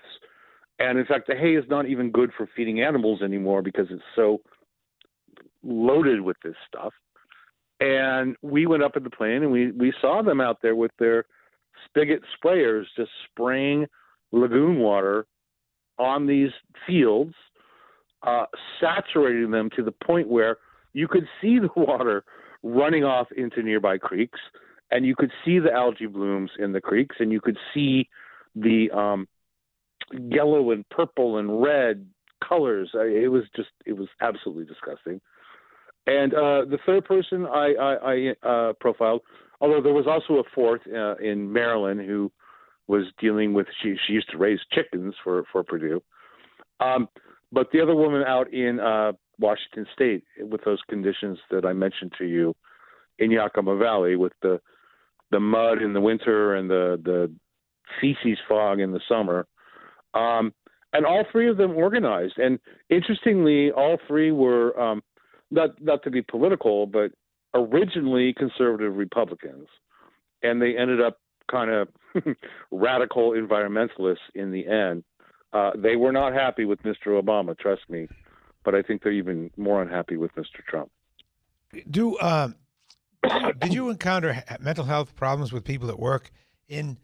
And 0.79 0.97
in 0.97 1.05
fact, 1.05 1.27
the 1.27 1.35
hay 1.35 1.55
is 1.55 1.65
not 1.69 1.87
even 1.87 2.09
good 2.09 2.31
for 2.35 2.49
feeding 2.55 2.81
animals 2.81 3.21
anymore 3.21 3.61
because 3.61 3.87
it's 3.91 4.01
so 4.15 4.39
loaded 5.61 6.21
with 6.21 6.37
this 6.43 6.55
stuff. 6.65 6.93
And 7.81 8.37
we 8.41 8.65
went 8.65 8.83
up 8.83 8.95
in 8.95 9.03
the 9.03 9.09
plane 9.09 9.43
and 9.43 9.51
we, 9.51 9.71
we 9.71 9.93
saw 10.01 10.21
them 10.23 10.39
out 10.39 10.59
there 10.61 10.75
with 10.75 10.91
their 10.97 11.25
spigot 11.85 12.21
sprayers 12.37 12.85
just 12.95 13.11
spraying 13.29 13.85
lagoon 14.31 14.79
water 14.79 15.25
on 15.97 16.25
these 16.25 16.51
fields, 16.87 17.33
uh, 18.25 18.45
saturating 18.79 19.51
them 19.51 19.69
to 19.75 19.83
the 19.83 19.91
point 19.91 20.29
where 20.29 20.57
you 20.93 21.07
could 21.07 21.27
see 21.41 21.59
the 21.59 21.69
water 21.75 22.23
running 22.63 23.03
off 23.03 23.27
into 23.35 23.63
nearby 23.63 23.97
creeks 23.97 24.39
and 24.91 25.05
you 25.05 25.15
could 25.15 25.31
see 25.45 25.59
the 25.59 25.71
algae 25.71 26.07
blooms 26.07 26.51
in 26.57 26.71
the 26.71 26.81
creeks, 26.81 27.17
and 27.19 27.31
you 27.31 27.39
could 27.39 27.57
see 27.73 28.09
the 28.55 28.89
um, 28.91 29.27
yellow 30.11 30.71
and 30.71 30.87
purple 30.89 31.37
and 31.37 31.61
red 31.61 32.07
colors. 32.47 32.89
It 32.93 33.31
was 33.31 33.43
just, 33.55 33.69
it 33.85 33.93
was 33.93 34.07
absolutely 34.21 34.65
disgusting. 34.65 35.21
And 36.07 36.33
uh, 36.33 36.65
the 36.65 36.79
third 36.85 37.05
person 37.05 37.45
I, 37.45 37.73
I, 37.79 37.93
I 37.93 38.47
uh, 38.47 38.73
profiled, 38.79 39.21
although 39.61 39.81
there 39.81 39.93
was 39.93 40.07
also 40.07 40.39
a 40.39 40.43
fourth 40.55 40.81
uh, 40.87 41.15
in 41.17 41.51
Maryland 41.51 42.01
who 42.01 42.31
was 42.87 43.03
dealing 43.19 43.53
with, 43.53 43.67
she, 43.83 43.95
she 44.07 44.13
used 44.13 44.31
to 44.31 44.37
raise 44.37 44.59
chickens 44.71 45.13
for, 45.23 45.43
for 45.51 45.63
Perdue. 45.63 46.01
Um, 46.79 47.07
but 47.51 47.67
the 47.71 47.81
other 47.81 47.95
woman 47.95 48.23
out 48.23 48.51
in 48.51 48.79
uh, 48.79 49.11
Washington 49.39 49.85
State 49.93 50.23
with 50.39 50.63
those 50.63 50.79
conditions 50.89 51.37
that 51.51 51.65
I 51.65 51.73
mentioned 51.73 52.13
to 52.17 52.25
you 52.25 52.55
in 53.17 53.31
Yakima 53.31 53.77
Valley 53.77 54.15
with 54.15 54.33
the 54.41 54.59
the 55.31 55.39
mud 55.39 55.81
in 55.81 55.93
the 55.93 56.01
winter 56.01 56.55
and 56.55 56.69
the 56.69 56.99
the 57.03 57.31
feces 58.01 58.39
fog 58.47 58.79
in 58.79 58.91
the 58.91 59.01
summer. 59.07 59.45
Um, 60.13 60.53
and 60.93 61.05
all 61.05 61.23
three 61.31 61.49
of 61.49 61.57
them 61.57 61.75
organized. 61.75 62.37
And 62.37 62.59
interestingly, 62.89 63.71
all 63.71 63.97
three 64.07 64.31
were 64.31 64.79
um, 64.79 65.03
not 65.51 65.81
not 65.81 66.03
to 66.03 66.11
be 66.11 66.21
political, 66.21 66.85
but 66.85 67.11
originally 67.53 68.33
conservative 68.33 68.95
Republicans, 68.95 69.67
and 70.43 70.61
they 70.61 70.77
ended 70.77 71.01
up 71.01 71.19
kind 71.49 71.71
of 71.71 71.87
radical 72.71 73.31
environmentalists 73.31 74.17
in 74.35 74.51
the 74.51 74.67
end. 74.67 75.03
Uh, 75.51 75.71
they 75.75 75.95
were 75.95 76.11
not 76.11 76.33
happy 76.33 76.65
with 76.65 76.79
Mr. 76.83 77.19
Obama, 77.19 77.57
trust 77.57 77.81
me, 77.89 78.07
but 78.63 78.75
I 78.75 78.81
think 78.81 79.03
they're 79.03 79.11
even 79.11 79.51
more 79.57 79.81
unhappy 79.81 80.17
with 80.17 80.33
Mr. 80.35 80.63
Trump. 80.67 80.91
Do 81.89 82.17
uh, 82.17 82.49
did 83.59 83.73
you 83.73 83.89
encounter 83.89 84.43
mental 84.59 84.85
health 84.85 85.15
problems 85.15 85.51
with 85.51 85.63
people 85.63 85.89
at 85.89 85.99
work 85.99 86.31
in 86.67 86.97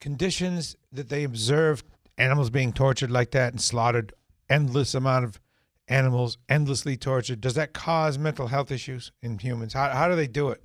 conditions 0.00 0.76
that 0.92 1.08
they 1.08 1.24
observed 1.24 1.84
animals 2.18 2.50
being 2.50 2.72
tortured 2.72 3.10
like 3.10 3.30
that 3.32 3.52
and 3.52 3.60
slaughtered 3.60 4.12
endless 4.48 4.94
amount 4.94 5.24
of 5.24 5.40
animals 5.88 6.38
endlessly 6.48 6.96
tortured 6.96 7.40
does 7.40 7.54
that 7.54 7.72
cause 7.72 8.18
mental 8.18 8.48
health 8.48 8.70
issues 8.70 9.12
in 9.22 9.38
humans 9.38 9.72
how, 9.72 9.88
how 9.90 10.08
do 10.08 10.16
they 10.16 10.26
do 10.26 10.48
it 10.48 10.64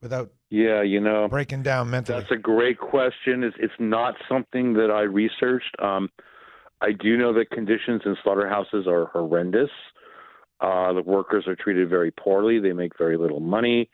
without 0.00 0.30
yeah 0.48 0.80
you 0.80 1.00
know 1.00 1.26
breaking 1.28 1.62
down 1.62 1.90
mentally 1.90 2.18
that's 2.18 2.30
a 2.30 2.36
great 2.36 2.78
question 2.78 3.42
it's, 3.42 3.56
it's 3.58 3.74
not 3.78 4.14
something 4.28 4.74
that 4.74 4.90
i 4.90 5.02
researched 5.02 5.74
um, 5.80 6.08
i 6.80 6.92
do 6.92 7.16
know 7.16 7.32
that 7.32 7.50
conditions 7.50 8.02
in 8.04 8.16
slaughterhouses 8.22 8.86
are 8.86 9.06
horrendous 9.06 9.70
uh, 10.60 10.92
the 10.92 11.02
workers 11.02 11.44
are 11.46 11.56
treated 11.56 11.88
very 11.88 12.10
poorly. 12.10 12.58
They 12.60 12.72
make 12.72 12.98
very 12.98 13.16
little 13.16 13.40
money. 13.40 13.88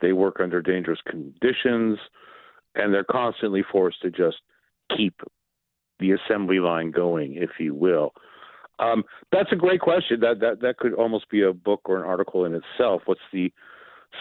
They 0.00 0.12
work 0.12 0.38
under 0.40 0.62
dangerous 0.62 1.00
conditions, 1.08 1.98
and 2.74 2.94
they're 2.94 3.04
constantly 3.04 3.62
forced 3.70 4.00
to 4.02 4.10
just 4.10 4.36
keep 4.96 5.14
the 5.98 6.12
assembly 6.12 6.60
line 6.60 6.90
going, 6.90 7.34
if 7.34 7.50
you 7.58 7.74
will. 7.74 8.12
Um, 8.78 9.04
that's 9.32 9.50
a 9.52 9.56
great 9.56 9.80
question. 9.80 10.20
That 10.20 10.40
that 10.40 10.60
that 10.60 10.78
could 10.78 10.94
almost 10.94 11.30
be 11.30 11.42
a 11.42 11.52
book 11.52 11.80
or 11.84 11.98
an 11.98 12.04
article 12.04 12.44
in 12.44 12.54
itself. 12.54 13.02
What's 13.06 13.20
the 13.32 13.52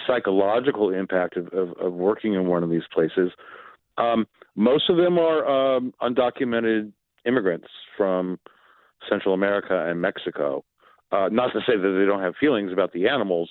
psychological 0.07 0.91
impact 0.91 1.37
of, 1.37 1.47
of, 1.47 1.73
of 1.79 1.93
working 1.93 2.33
in 2.33 2.47
one 2.47 2.63
of 2.63 2.69
these 2.69 2.83
places? 2.91 3.31
Um, 3.97 4.27
most 4.55 4.89
of 4.89 4.97
them 4.97 5.17
are 5.19 5.75
um, 5.75 5.93
undocumented 6.01 6.91
immigrants 7.25 7.67
from 7.97 8.39
Central 9.09 9.33
America 9.33 9.85
and 9.87 10.01
Mexico. 10.01 10.63
Uh, 11.11 11.29
not 11.31 11.53
to 11.53 11.59
say 11.59 11.77
that 11.77 11.97
they 11.99 12.05
don't 12.05 12.21
have 12.21 12.33
feelings 12.39 12.71
about 12.71 12.91
the 12.93 13.07
animals, 13.07 13.49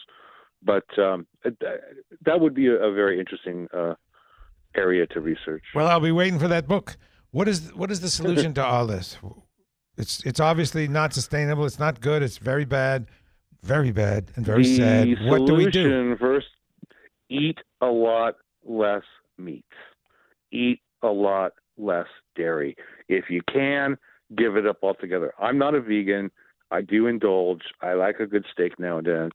but 0.63 0.85
um, 0.99 1.27
that 1.45 2.41
would 2.41 2.55
be 2.55 2.67
a, 2.67 2.75
a 2.75 2.93
very 2.93 3.19
interesting 3.19 3.69
uh, 3.77 3.95
area 4.75 5.07
to 5.09 5.21
research. 5.21 5.63
Well, 5.75 5.87
I'll 5.87 6.01
be 6.01 6.13
waiting 6.13 6.39
for 6.39 6.49
that 6.49 6.67
book. 6.67 6.97
What 7.31 7.49
is 7.49 7.73
what 7.75 7.91
is 7.91 8.01
the 8.01 8.09
solution 8.21 8.55
to 8.55 8.65
all 8.65 8.87
this? 8.87 9.19
It's 9.97 10.25
it's 10.25 10.41
obviously 10.41 10.89
not 10.89 11.13
sustainable. 11.13 11.65
It's 11.65 11.79
not 11.79 12.01
good. 12.01 12.23
It's 12.23 12.39
very 12.39 12.65
bad, 12.65 13.07
very 13.63 13.93
bad, 13.93 14.31
and 14.37 14.45
very 14.45 14.65
the 14.65 14.77
sad. 14.77 15.09
What 15.27 15.47
do 15.47 15.55
we 15.55 15.71
do? 15.71 16.17
First, 16.17 16.49
eat 17.29 17.59
a 17.81 17.87
lot 17.87 18.37
less 18.65 19.05
meat. 19.39 19.65
Eat 20.51 20.81
a 21.03 21.09
lot 21.09 21.53
less 21.79 22.07
dairy. 22.37 22.77
If 23.09 23.27
you 23.31 23.43
can, 23.53 23.97
give 24.37 24.57
it 24.57 24.67
up 24.67 24.79
altogether. 24.83 25.33
I'm 25.41 25.59
not 25.59 25.75
a 25.75 25.81
vegan. 25.81 26.31
I 26.71 26.81
do 26.81 27.07
indulge. 27.07 27.63
I 27.83 27.95
like 27.95 28.21
a 28.21 28.27
good 28.27 28.47
steak 28.53 28.79
now 28.79 28.99
and 28.99 29.07
then, 29.07 29.31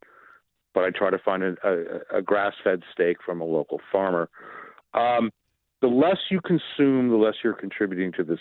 but 0.74 0.84
I 0.84 0.89
try 0.89 1.10
to 1.12 1.20
find 1.20 1.44
a, 1.44 1.56
a, 1.63 2.17
a 2.17 2.22
grass-fed 2.22 2.82
steak 2.91 3.17
from 3.25 3.41
a 3.41 3.46
local 3.46 3.79
farmer. 3.91 4.29
Um, 4.94 5.32
the 5.82 5.88
less 5.88 6.17
you 6.32 6.41
consume, 6.41 7.10
the 7.10 7.15
less 7.15 7.36
you're 7.44 7.53
contributing 7.53 8.12
to 8.13 8.24
this 8.24 8.39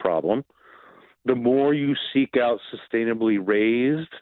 problem. 0.00 0.44
The 1.24 1.36
more 1.36 1.72
you 1.72 1.94
seek 2.12 2.36
out 2.36 2.58
sustainably 2.74 3.38
raised 3.40 4.12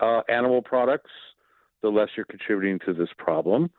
uh, 0.00 0.22
animal 0.28 0.60
products, 0.60 1.12
the 1.82 1.88
less 1.88 2.08
you're 2.16 2.26
contributing 2.26 2.80
to 2.84 2.92
this 2.92 3.10
problem. 3.16 3.70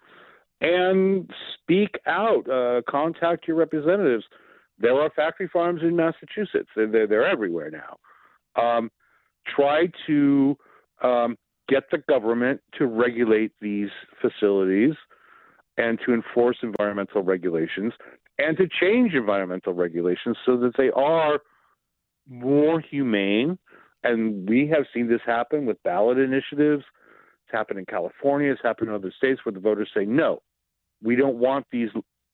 And 0.61 1.29
speak 1.53 1.99
out, 2.07 2.49
uh, 2.49 2.81
contact 2.89 3.47
your 3.47 3.57
representatives. 3.57 4.23
There 4.79 4.93
are 4.93 5.09
factory 5.15 5.49
farms 5.51 5.81
in 5.81 5.95
Massachusetts, 5.95 6.69
they're, 6.75 6.87
they're, 6.87 7.07
they're 7.07 7.27
everywhere 7.27 7.71
now. 7.71 7.97
Um, 8.61 8.91
try 9.55 9.87
to 10.07 10.57
um, 11.03 11.37
get 11.67 11.83
the 11.91 11.99
government 12.09 12.61
to 12.77 12.85
regulate 12.85 13.51
these 13.61 13.89
facilities 14.21 14.93
and 15.77 15.99
to 16.05 16.13
enforce 16.13 16.57
environmental 16.63 17.21
regulations 17.21 17.93
and 18.39 18.57
to 18.57 18.67
change 18.67 19.13
environmental 19.13 19.73
regulations 19.73 20.37
so 20.45 20.57
that 20.57 20.71
they 20.77 20.89
are 20.91 21.39
more 22.29 22.79
humane. 22.79 23.57
And 24.03 24.47
we 24.47 24.67
have 24.67 24.85
seen 24.93 25.07
this 25.07 25.21
happen 25.25 25.65
with 25.65 25.81
ballot 25.83 26.17
initiatives. 26.17 26.83
It's 27.45 27.51
happened 27.51 27.79
in 27.79 27.85
California. 27.85 28.51
It's 28.51 28.61
happened 28.63 28.89
in 28.89 28.95
other 28.95 29.13
states 29.15 29.41
where 29.43 29.53
the 29.53 29.59
voters 29.59 29.89
say, 29.95 30.05
no, 30.05 30.41
we 31.01 31.15
don't 31.15 31.37
want 31.37 31.65
these 31.71 31.89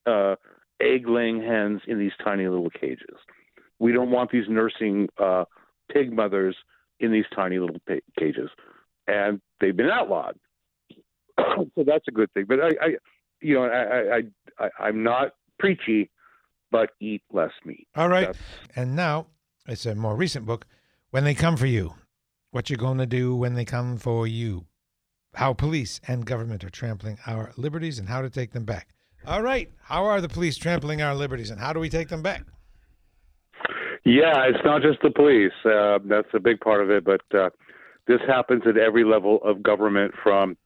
uh, 0.06 0.36
egg 0.80 1.08
laying 1.08 1.42
hens 1.42 1.82
in 1.86 1.98
these 1.98 2.12
tiny 2.22 2.46
little 2.48 2.70
cages. 2.70 3.16
We 3.78 3.92
don't 3.92 4.10
want 4.10 4.30
these 4.30 4.48
nursing 4.48 5.08
uh, 5.18 5.44
pig 5.92 6.12
mothers 6.12 6.56
in 7.00 7.12
these 7.12 7.24
tiny 7.34 7.58
little 7.58 7.76
cages. 8.18 8.50
And 9.06 9.40
they've 9.60 9.76
been 9.76 9.90
outlawed. 9.90 10.36
so 11.38 11.84
that's 11.84 12.06
a 12.08 12.12
good 12.12 12.32
thing. 12.32 12.46
But 12.48 12.60
I, 12.60 12.68
I 12.80 12.88
you 13.40 13.54
know, 13.54 13.64
I, 13.64 14.16
I, 14.16 14.22
I, 14.58 14.70
I'm 14.86 15.02
not 15.02 15.32
preachy, 15.58 16.10
but 16.70 16.90
eat 17.00 17.22
less 17.32 17.52
meat. 17.64 17.86
All 17.94 18.08
right. 18.08 18.26
That's, 18.26 18.38
and 18.74 18.96
now 18.96 19.26
it's 19.68 19.86
a 19.86 19.94
more 19.94 20.16
recent 20.16 20.46
book. 20.46 20.66
When 21.10 21.24
they 21.24 21.34
come 21.34 21.56
for 21.56 21.66
you, 21.66 21.94
what 22.50 22.70
you're 22.70 22.76
going 22.76 22.98
to 22.98 23.06
do 23.06 23.34
when 23.34 23.54
they 23.54 23.64
come 23.64 23.96
for 23.96 24.26
you, 24.26 24.66
how 25.34 25.52
police 25.52 26.00
and 26.06 26.24
government 26.24 26.64
are 26.64 26.70
trampling 26.70 27.18
our 27.26 27.52
liberties 27.56 27.98
and 27.98 28.08
how 28.08 28.22
to 28.22 28.30
take 28.30 28.52
them 28.52 28.64
back. 28.64 28.94
All 29.26 29.42
right. 29.42 29.70
How 29.82 30.04
are 30.04 30.20
the 30.20 30.28
police 30.28 30.56
trampling 30.56 31.00
our 31.00 31.14
liberties 31.14 31.50
and 31.50 31.58
how 31.58 31.72
do 31.72 31.80
we 31.80 31.88
take 31.88 32.08
them 32.08 32.22
back? 32.22 32.44
Yeah, 34.04 34.44
it's 34.48 34.62
not 34.64 34.82
just 34.82 35.00
the 35.02 35.10
police. 35.10 35.52
Uh, 35.64 35.98
that's 36.04 36.28
a 36.34 36.40
big 36.40 36.60
part 36.60 36.82
of 36.82 36.90
it, 36.90 37.04
but 37.04 37.22
uh, 37.34 37.48
this 38.06 38.20
happens 38.26 38.62
at 38.66 38.76
every 38.76 39.04
level 39.04 39.40
of 39.42 39.62
government 39.62 40.12
from 40.22 40.58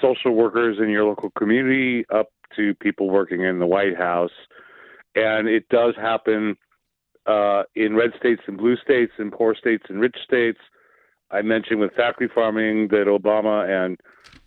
social 0.00 0.34
workers 0.34 0.78
in 0.80 0.88
your 0.88 1.04
local 1.04 1.30
community 1.30 2.06
up 2.12 2.28
to 2.56 2.74
people 2.76 3.10
working 3.10 3.42
in 3.42 3.58
the 3.58 3.66
White 3.66 3.96
House. 3.98 4.32
And 5.14 5.46
it 5.46 5.68
does 5.68 5.94
happen 5.96 6.56
uh, 7.26 7.64
in 7.74 7.94
red 7.94 8.12
states 8.18 8.42
and 8.46 8.56
blue 8.56 8.76
states, 8.76 9.12
in 9.18 9.30
poor 9.30 9.54
states 9.54 9.84
and 9.90 10.00
rich 10.00 10.16
states. 10.24 10.58
I 11.30 11.42
mentioned 11.42 11.80
with 11.80 11.92
factory 11.94 12.28
farming 12.32 12.88
that 12.88 13.06
Obama 13.06 13.68
and 13.68 13.98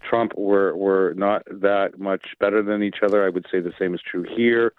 Trump 0.08 0.34
were, 0.38 0.76
were 0.76 1.14
not 1.16 1.44
that 1.48 2.00
much 2.00 2.26
better 2.40 2.62
than 2.64 2.84
each 2.84 2.98
other. 3.04 3.26
I 3.26 3.30
would 3.30 3.46
say 3.52 3.60
the 3.60 3.74
same 3.80 3.94
is 3.94 4.02
true 4.10 4.24
here, 4.24 4.74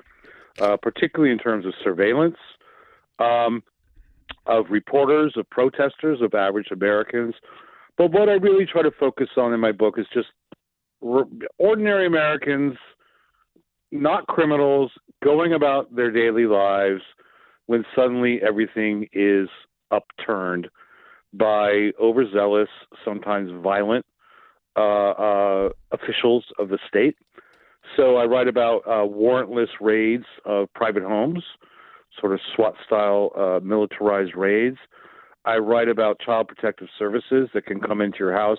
uh, 0.61 0.77
particularly 0.77 1.33
in 1.33 1.39
terms 1.39 1.67
of 1.67 1.75
surveillance 1.83 2.37
um, 3.19 3.63
of 4.47 4.67
reporters, 4.71 5.35
of 5.37 5.49
protesters, 5.51 6.21
of 6.23 6.35
average 6.35 6.69
Americans. 6.71 7.35
But 7.97 8.13
what 8.13 8.29
I 8.29 8.35
really 8.35 8.65
try 8.65 8.83
to 8.83 8.93
focus 8.93 9.29
on 9.37 9.53
in 9.53 9.61
my 9.61 9.73
book 9.73 9.99
is 9.99 10.07
just 10.13 10.29
ordinary 11.59 12.07
Americans, 12.07 12.77
not 13.91 14.27
criminals, 14.27 14.93
going 15.23 15.53
about 15.53 15.95
their 15.95 16.11
daily 16.11 16.47
lives 16.47 17.03
when 17.67 17.85
suddenly 17.95 18.41
everything 18.41 19.09
is 19.13 19.49
upturned 19.91 20.69
by 21.33 21.91
overzealous, 22.01 22.69
sometimes 23.05 23.51
violent 23.63 24.05
uh, 24.77 25.11
uh, 25.11 25.69
officials 25.93 26.45
of 26.59 26.69
the 26.69 26.79
state. 26.89 27.17
So 27.97 28.17
I 28.17 28.25
write 28.25 28.49
about 28.49 28.83
uh, 28.87 29.07
warrantless 29.07 29.69
raids 29.81 30.25
of 30.45 30.73
private 30.75 31.03
homes, 31.03 31.43
sort 32.21 32.33
of 32.33 32.41
SWAT 32.55 32.75
style 32.87 33.31
uh, 33.37 33.61
militarized 33.63 34.37
raids. 34.37 34.77
I 35.45 35.57
write 35.57 35.89
about 35.89 36.21
child 36.21 36.49
protective 36.49 36.89
services 36.99 37.49
that 37.55 37.65
can 37.65 37.81
come 37.81 38.01
into 38.01 38.19
your 38.19 38.33
house 38.33 38.59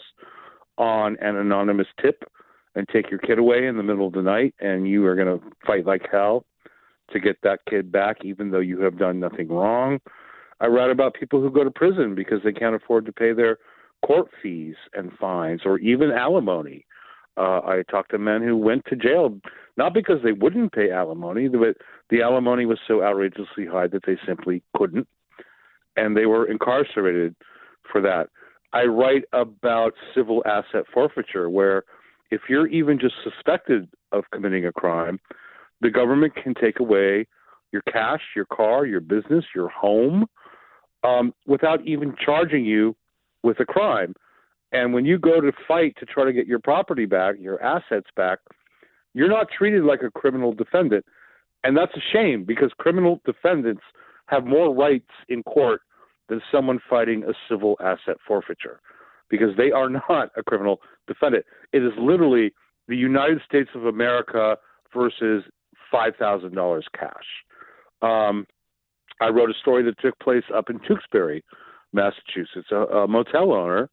on 0.77 1.17
an 1.21 1.35
anonymous 1.35 1.87
tip 2.01 2.23
and 2.75 2.87
take 2.87 3.11
your 3.11 3.19
kid 3.19 3.37
away 3.37 3.67
in 3.67 3.77
the 3.77 3.83
middle 3.83 4.07
of 4.07 4.13
the 4.13 4.21
night, 4.21 4.55
and 4.59 4.87
you 4.87 5.05
are 5.05 5.15
going 5.15 5.39
to 5.39 5.45
fight 5.65 5.85
like 5.85 6.07
hell 6.11 6.45
to 7.11 7.19
get 7.19 7.37
that 7.43 7.59
kid 7.69 7.91
back, 7.91 8.17
even 8.23 8.51
though 8.51 8.59
you 8.59 8.81
have 8.81 8.97
done 8.97 9.19
nothing 9.19 9.47
wrong. 9.49 9.99
I 10.61 10.67
write 10.67 10.91
about 10.91 11.13
people 11.13 11.41
who 11.41 11.51
go 11.51 11.63
to 11.63 11.71
prison 11.71 12.15
because 12.15 12.39
they 12.43 12.51
can't 12.51 12.75
afford 12.75 13.05
to 13.05 13.13
pay 13.13 13.33
their 13.33 13.57
court 14.05 14.29
fees 14.41 14.75
and 14.93 15.11
fines 15.19 15.61
or 15.65 15.79
even 15.79 16.11
alimony. 16.11 16.85
Uh, 17.37 17.61
I 17.61 17.83
talked 17.89 18.11
to 18.11 18.17
men 18.17 18.41
who 18.41 18.57
went 18.57 18.85
to 18.87 18.95
jail 18.95 19.39
not 19.77 19.93
because 19.93 20.17
they 20.23 20.33
wouldn't 20.33 20.73
pay 20.73 20.91
alimony, 20.91 21.47
but 21.47 21.77
the 22.09 22.21
alimony 22.21 22.65
was 22.65 22.79
so 22.85 23.01
outrageously 23.01 23.65
high 23.65 23.87
that 23.87 24.03
they 24.05 24.17
simply 24.27 24.61
couldn't, 24.75 25.07
and 25.95 26.17
they 26.17 26.25
were 26.25 26.45
incarcerated 26.45 27.35
for 27.89 28.01
that. 28.01 28.27
I 28.73 28.83
write 28.83 29.23
about 29.31 29.93
civil 30.13 30.43
asset 30.45 30.83
forfeiture, 30.93 31.49
where 31.49 31.83
if 32.29 32.41
you're 32.49 32.67
even 32.67 32.99
just 32.99 33.15
suspected 33.23 33.87
of 34.11 34.25
committing 34.33 34.65
a 34.65 34.73
crime, 34.73 35.19
the 35.79 35.89
government 35.89 36.35
can 36.35 36.53
take 36.53 36.81
away 36.81 37.25
your 37.71 37.81
cash, 37.83 38.21
your 38.35 38.45
car, 38.45 38.85
your 38.85 38.99
business, 38.99 39.45
your 39.55 39.69
home, 39.69 40.25
um, 41.03 41.33
without 41.47 41.85
even 41.85 42.15
charging 42.23 42.65
you 42.65 42.95
with 43.43 43.59
a 43.59 43.65
crime. 43.65 44.13
And 44.71 44.93
when 44.93 45.05
you 45.05 45.17
go 45.17 45.41
to 45.41 45.51
fight 45.67 45.95
to 45.99 46.05
try 46.05 46.25
to 46.25 46.33
get 46.33 46.47
your 46.47 46.59
property 46.59 47.05
back, 47.05 47.35
your 47.39 47.61
assets 47.63 48.07
back, 48.15 48.39
you're 49.13 49.29
not 49.29 49.47
treated 49.55 49.83
like 49.83 50.03
a 50.03 50.11
criminal 50.11 50.53
defendant. 50.53 51.05
And 51.63 51.75
that's 51.75 51.95
a 51.95 52.01
shame 52.13 52.43
because 52.43 52.71
criminal 52.77 53.21
defendants 53.25 53.81
have 54.27 54.45
more 54.45 54.73
rights 54.73 55.09
in 55.27 55.43
court 55.43 55.81
than 56.29 56.41
someone 56.51 56.79
fighting 56.89 57.23
a 57.23 57.33
civil 57.49 57.75
asset 57.79 58.17
forfeiture 58.27 58.79
because 59.29 59.55
they 59.57 59.71
are 59.71 59.89
not 60.09 60.29
a 60.37 60.43
criminal 60.43 60.79
defendant. 61.07 61.45
It 61.73 61.83
is 61.83 61.91
literally 61.97 62.53
the 62.87 62.95
United 62.95 63.41
States 63.47 63.69
of 63.75 63.85
America 63.85 64.57
versus 64.93 65.43
$5,000 65.93 66.81
cash. 66.97 67.13
Um, 68.01 68.47
I 69.21 69.29
wrote 69.29 69.49
a 69.49 69.59
story 69.61 69.83
that 69.83 69.99
took 69.99 70.17
place 70.19 70.43
up 70.55 70.69
in 70.69 70.79
Tewksbury, 70.87 71.43
Massachusetts. 71.93 72.67
A, 72.71 72.75
a 72.75 73.07
motel 73.07 73.51
owner 73.53 73.89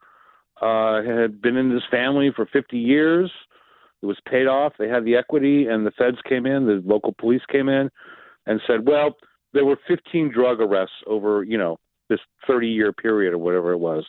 uh, 0.60 1.02
had 1.02 1.40
been 1.42 1.56
in 1.56 1.70
his 1.70 1.82
family 1.90 2.30
for 2.34 2.46
50 2.46 2.78
years. 2.78 3.30
It 4.02 4.06
was 4.06 4.18
paid 4.28 4.46
off. 4.46 4.74
They 4.78 4.88
had 4.88 5.04
the 5.04 5.16
equity, 5.16 5.66
and 5.66 5.86
the 5.86 5.90
feds 5.92 6.18
came 6.28 6.46
in. 6.46 6.66
The 6.66 6.82
local 6.84 7.14
police 7.18 7.42
came 7.50 7.68
in 7.68 7.90
and 8.46 8.60
said, 8.66 8.86
"Well, 8.86 9.16
there 9.52 9.64
were 9.64 9.78
15 9.88 10.30
drug 10.32 10.60
arrests 10.60 10.94
over, 11.06 11.42
you 11.42 11.58
know, 11.58 11.78
this 12.08 12.20
30-year 12.48 12.92
period 12.92 13.32
or 13.32 13.38
whatever 13.38 13.72
it 13.72 13.78
was 13.78 14.04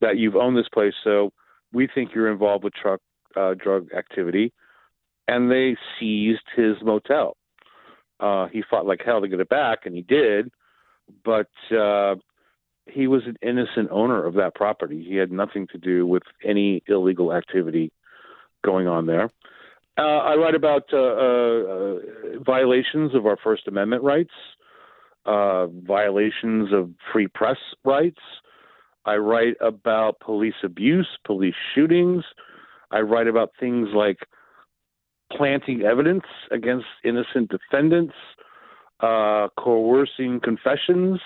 that 0.00 0.16
you've 0.16 0.36
owned 0.36 0.56
this 0.56 0.68
place. 0.72 0.94
So 1.04 1.32
we 1.72 1.88
think 1.94 2.14
you're 2.14 2.30
involved 2.30 2.64
with 2.64 2.72
truck 2.74 3.00
uh, 3.36 3.54
drug 3.54 3.88
activity." 3.96 4.52
And 5.28 5.48
they 5.48 5.76
seized 5.98 6.42
his 6.56 6.76
motel. 6.82 7.36
Uh, 8.20 8.48
he 8.48 8.62
fought 8.68 8.86
like 8.86 9.00
hell 9.04 9.20
to 9.20 9.28
get 9.28 9.40
it 9.40 9.48
back, 9.48 9.86
and 9.86 9.94
he 9.94 10.02
did. 10.02 10.50
But 11.24 11.50
uh, 11.74 12.16
he 12.86 13.06
was 13.06 13.22
an 13.26 13.36
innocent 13.42 13.88
owner 13.90 14.24
of 14.24 14.34
that 14.34 14.54
property. 14.54 15.04
He 15.06 15.16
had 15.16 15.32
nothing 15.32 15.66
to 15.72 15.78
do 15.78 16.06
with 16.06 16.22
any 16.44 16.82
illegal 16.86 17.32
activity 17.32 17.92
going 18.64 18.86
on 18.86 19.06
there. 19.06 19.30
Uh, 19.98 20.02
I 20.02 20.36
write 20.36 20.54
about 20.54 20.84
uh, 20.92 20.96
uh, 20.96 21.98
violations 22.44 23.14
of 23.14 23.26
our 23.26 23.36
First 23.42 23.66
Amendment 23.68 24.02
rights, 24.02 24.30
uh, 25.26 25.66
violations 25.66 26.72
of 26.72 26.90
free 27.12 27.26
press 27.26 27.58
rights. 27.84 28.20
I 29.04 29.16
write 29.16 29.56
about 29.60 30.20
police 30.20 30.54
abuse, 30.62 31.08
police 31.26 31.54
shootings. 31.74 32.24
I 32.90 33.00
write 33.00 33.26
about 33.26 33.50
things 33.58 33.88
like 33.94 34.18
planting 35.36 35.82
evidence 35.82 36.24
against 36.50 36.86
innocent 37.04 37.50
defendants, 37.50 38.14
uh, 39.00 39.48
coercing 39.58 40.40
confessions 40.40 41.20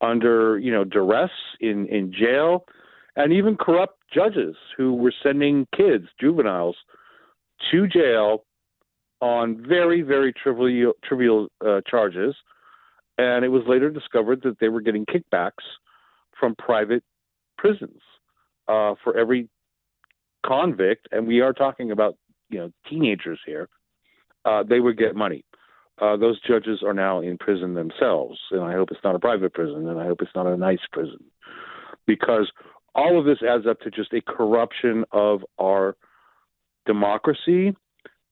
under 0.00 0.58
you 0.58 0.72
know 0.72 0.84
duress 0.84 1.30
in 1.60 1.86
in 1.86 2.12
jail, 2.12 2.64
and 3.16 3.32
even 3.32 3.56
corrupt 3.56 3.98
judges 4.12 4.56
who 4.76 4.94
were 4.94 5.12
sending 5.22 5.66
kids, 5.76 6.06
juveniles, 6.20 6.76
to 7.70 7.86
jail 7.86 8.44
on 9.20 9.64
very 9.66 10.02
very 10.02 10.32
trivial 10.32 10.92
trivial 11.04 11.48
uh, 11.64 11.80
charges, 11.88 12.34
and 13.18 13.44
it 13.44 13.48
was 13.48 13.62
later 13.66 13.90
discovered 13.90 14.42
that 14.42 14.58
they 14.60 14.68
were 14.68 14.80
getting 14.80 15.06
kickbacks 15.06 15.64
from 16.38 16.54
private 16.56 17.04
prisons 17.56 18.00
uh, 18.68 18.94
for 19.04 19.16
every 19.16 19.48
convict, 20.44 21.06
and 21.12 21.26
we 21.26 21.40
are 21.40 21.52
talking 21.52 21.92
about 21.92 22.16
you 22.52 22.58
know 22.58 22.72
teenagers 22.88 23.40
here. 23.44 23.68
Uh, 24.44 24.62
they 24.62 24.80
would 24.80 24.98
get 24.98 25.16
money. 25.16 25.44
Uh, 26.00 26.16
those 26.16 26.40
judges 26.40 26.82
are 26.82 26.94
now 26.94 27.20
in 27.20 27.38
prison 27.38 27.74
themselves, 27.74 28.38
and 28.50 28.62
I 28.62 28.72
hope 28.72 28.90
it's 28.90 29.04
not 29.04 29.14
a 29.14 29.20
private 29.20 29.54
prison, 29.54 29.88
and 29.88 30.00
I 30.00 30.06
hope 30.06 30.22
it's 30.22 30.34
not 30.34 30.46
a 30.46 30.56
nice 30.56 30.80
prison, 30.90 31.24
because 32.06 32.50
all 32.94 33.18
of 33.18 33.24
this 33.24 33.38
adds 33.48 33.66
up 33.66 33.80
to 33.80 33.90
just 33.90 34.12
a 34.12 34.20
corruption 34.20 35.04
of 35.12 35.44
our 35.60 35.96
democracy 36.86 37.76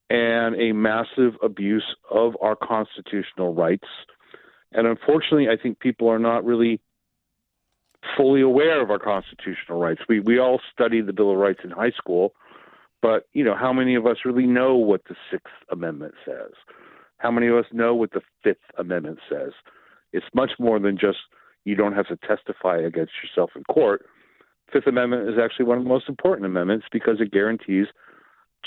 and 0.08 0.60
a 0.60 0.72
massive 0.72 1.34
abuse 1.42 1.84
of 2.10 2.36
our 2.42 2.56
constitutional 2.56 3.54
rights. 3.54 3.86
And 4.72 4.86
unfortunately, 4.86 5.48
I 5.48 5.56
think 5.60 5.78
people 5.78 6.08
are 6.08 6.18
not 6.18 6.44
really 6.44 6.80
fully 8.16 8.40
aware 8.40 8.82
of 8.82 8.90
our 8.90 8.98
constitutional 8.98 9.78
rights. 9.78 10.00
We 10.08 10.20
we 10.20 10.38
all 10.38 10.60
studied 10.72 11.06
the 11.06 11.12
Bill 11.12 11.30
of 11.30 11.38
Rights 11.38 11.60
in 11.62 11.70
high 11.70 11.92
school, 11.92 12.34
but 13.02 13.24
you 13.32 13.44
know, 13.44 13.54
how 13.54 13.72
many 13.72 13.94
of 13.94 14.06
us 14.06 14.18
really 14.24 14.46
know 14.46 14.76
what 14.76 15.02
the 15.08 15.16
Sixth 15.30 15.54
Amendment 15.70 16.14
says? 16.24 16.52
How 17.18 17.30
many 17.30 17.48
of 17.48 17.56
us 17.56 17.66
know 17.72 17.94
what 17.94 18.12
the 18.12 18.22
Fifth 18.42 18.58
Amendment 18.78 19.18
says? 19.30 19.52
It's 20.12 20.26
much 20.34 20.52
more 20.58 20.78
than 20.78 20.96
just 20.98 21.18
you 21.64 21.74
don't 21.74 21.92
have 21.92 22.08
to 22.08 22.16
testify 22.16 22.78
against 22.78 23.12
yourself 23.22 23.50
in 23.54 23.64
court. 23.64 24.06
Fifth 24.72 24.86
Amendment 24.86 25.28
is 25.28 25.34
actually 25.42 25.66
one 25.66 25.78
of 25.78 25.84
the 25.84 25.88
most 25.88 26.08
important 26.08 26.46
amendments 26.46 26.86
because 26.92 27.20
it 27.20 27.30
guarantees 27.30 27.86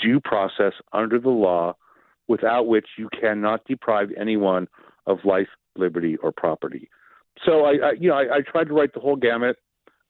due 0.02 0.20
process 0.20 0.72
under 0.92 1.18
the 1.18 1.30
law 1.30 1.74
without 2.28 2.66
which 2.66 2.86
you 2.96 3.08
cannot 3.18 3.64
deprive 3.66 4.08
anyone 4.18 4.68
of 5.06 5.18
life, 5.24 5.48
liberty, 5.76 6.16
or 6.16 6.32
property. 6.32 6.88
So 7.44 7.64
I, 7.64 7.72
I 7.72 7.92
you 7.98 8.08
know, 8.08 8.14
I, 8.14 8.36
I, 8.36 8.40
tried 8.40 8.68
to 8.68 8.74
write 8.74 8.94
the 8.94 9.00
whole 9.00 9.16
gamut. 9.16 9.56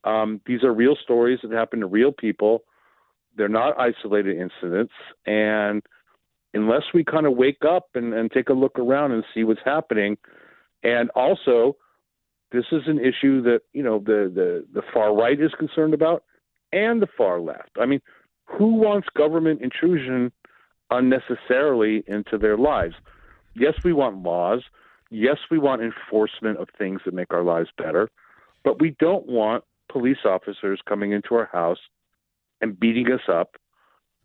Um, 0.04 0.40
these 0.46 0.62
are 0.62 0.72
real 0.72 0.96
stories 1.02 1.40
that 1.42 1.52
happen 1.52 1.80
to 1.80 1.86
real 1.86 2.12
people. 2.12 2.62
They're 3.36 3.48
not 3.48 3.78
isolated 3.78 4.36
incidents, 4.38 4.92
and 5.26 5.82
unless 6.52 6.84
we 6.94 7.04
kind 7.04 7.26
of 7.26 7.36
wake 7.36 7.64
up 7.68 7.88
and, 7.94 8.14
and 8.14 8.30
take 8.30 8.48
a 8.48 8.52
look 8.52 8.78
around 8.78 9.12
and 9.12 9.24
see 9.34 9.44
what's 9.44 9.60
happening, 9.64 10.16
and 10.82 11.10
also 11.10 11.76
this 12.52 12.64
is 12.70 12.82
an 12.86 13.00
issue 13.00 13.42
that 13.42 13.60
you 13.72 13.82
know 13.82 13.98
the 13.98 14.30
the 14.32 14.64
the 14.72 14.82
far 14.92 15.14
right 15.14 15.40
is 15.40 15.50
concerned 15.58 15.94
about, 15.94 16.22
and 16.72 17.02
the 17.02 17.08
far 17.18 17.40
left. 17.40 17.70
I 17.80 17.86
mean, 17.86 18.00
who 18.46 18.74
wants 18.74 19.08
government 19.16 19.60
intrusion 19.62 20.32
unnecessarily 20.90 22.04
into 22.06 22.38
their 22.38 22.56
lives? 22.56 22.94
Yes, 23.54 23.74
we 23.84 23.92
want 23.92 24.22
laws. 24.22 24.62
Yes, 25.10 25.38
we 25.50 25.58
want 25.58 25.82
enforcement 25.82 26.58
of 26.58 26.68
things 26.78 27.00
that 27.04 27.14
make 27.14 27.32
our 27.32 27.42
lives 27.42 27.68
better, 27.76 28.08
but 28.62 28.80
we 28.80 28.96
don't 28.98 29.26
want 29.26 29.64
police 29.90 30.24
officers 30.24 30.80
coming 30.88 31.12
into 31.12 31.34
our 31.34 31.48
house 31.52 31.78
and 32.64 32.80
beating 32.80 33.12
us 33.12 33.20
up 33.30 33.56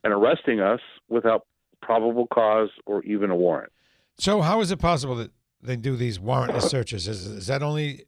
and 0.06 0.14
arresting 0.14 0.62
us 0.62 0.80
without 1.10 1.46
probable 1.82 2.26
cause 2.28 2.70
or 2.86 3.04
even 3.04 3.30
a 3.30 3.36
warrant. 3.36 3.72
So, 4.18 4.42
how 4.42 4.62
is 4.62 4.72
it 4.72 4.80
possible 4.80 5.16
that 5.16 5.32
they 5.62 5.76
do 5.76 5.98
these 5.98 6.20
warrantless 6.20 6.64
searches? 6.70 7.08
Is, 7.08 7.26
is 7.26 7.48
that 7.48 7.62
only 7.62 8.06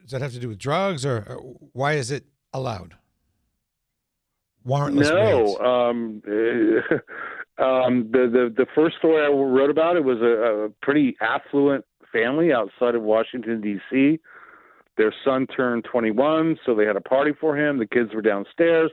does 0.00 0.10
that 0.12 0.22
have 0.22 0.32
to 0.32 0.38
do 0.38 0.48
with 0.48 0.58
drugs, 0.58 1.04
or, 1.04 1.18
or 1.28 1.36
why 1.72 1.92
is 1.92 2.10
it 2.10 2.24
allowed? 2.54 2.94
Warrantless 4.66 5.10
no, 5.10 5.56
um, 5.58 6.22
um, 7.58 8.10
the 8.10 8.26
the 8.32 8.54
the 8.56 8.66
first 8.74 8.96
story 8.96 9.22
I 9.22 9.28
wrote 9.28 9.68
about 9.68 9.96
it 9.96 10.04
was 10.04 10.18
a, 10.22 10.64
a 10.64 10.68
pretty 10.80 11.14
affluent 11.20 11.84
family 12.10 12.54
outside 12.54 12.94
of 12.94 13.02
Washington 13.02 13.60
D.C. 13.60 14.18
Their 14.96 15.12
son 15.24 15.46
turned 15.48 15.84
21, 15.90 16.56
so 16.64 16.74
they 16.74 16.86
had 16.86 16.96
a 16.96 17.00
party 17.00 17.32
for 17.38 17.58
him. 17.58 17.78
The 17.78 17.86
kids 17.86 18.14
were 18.14 18.22
downstairs. 18.22 18.90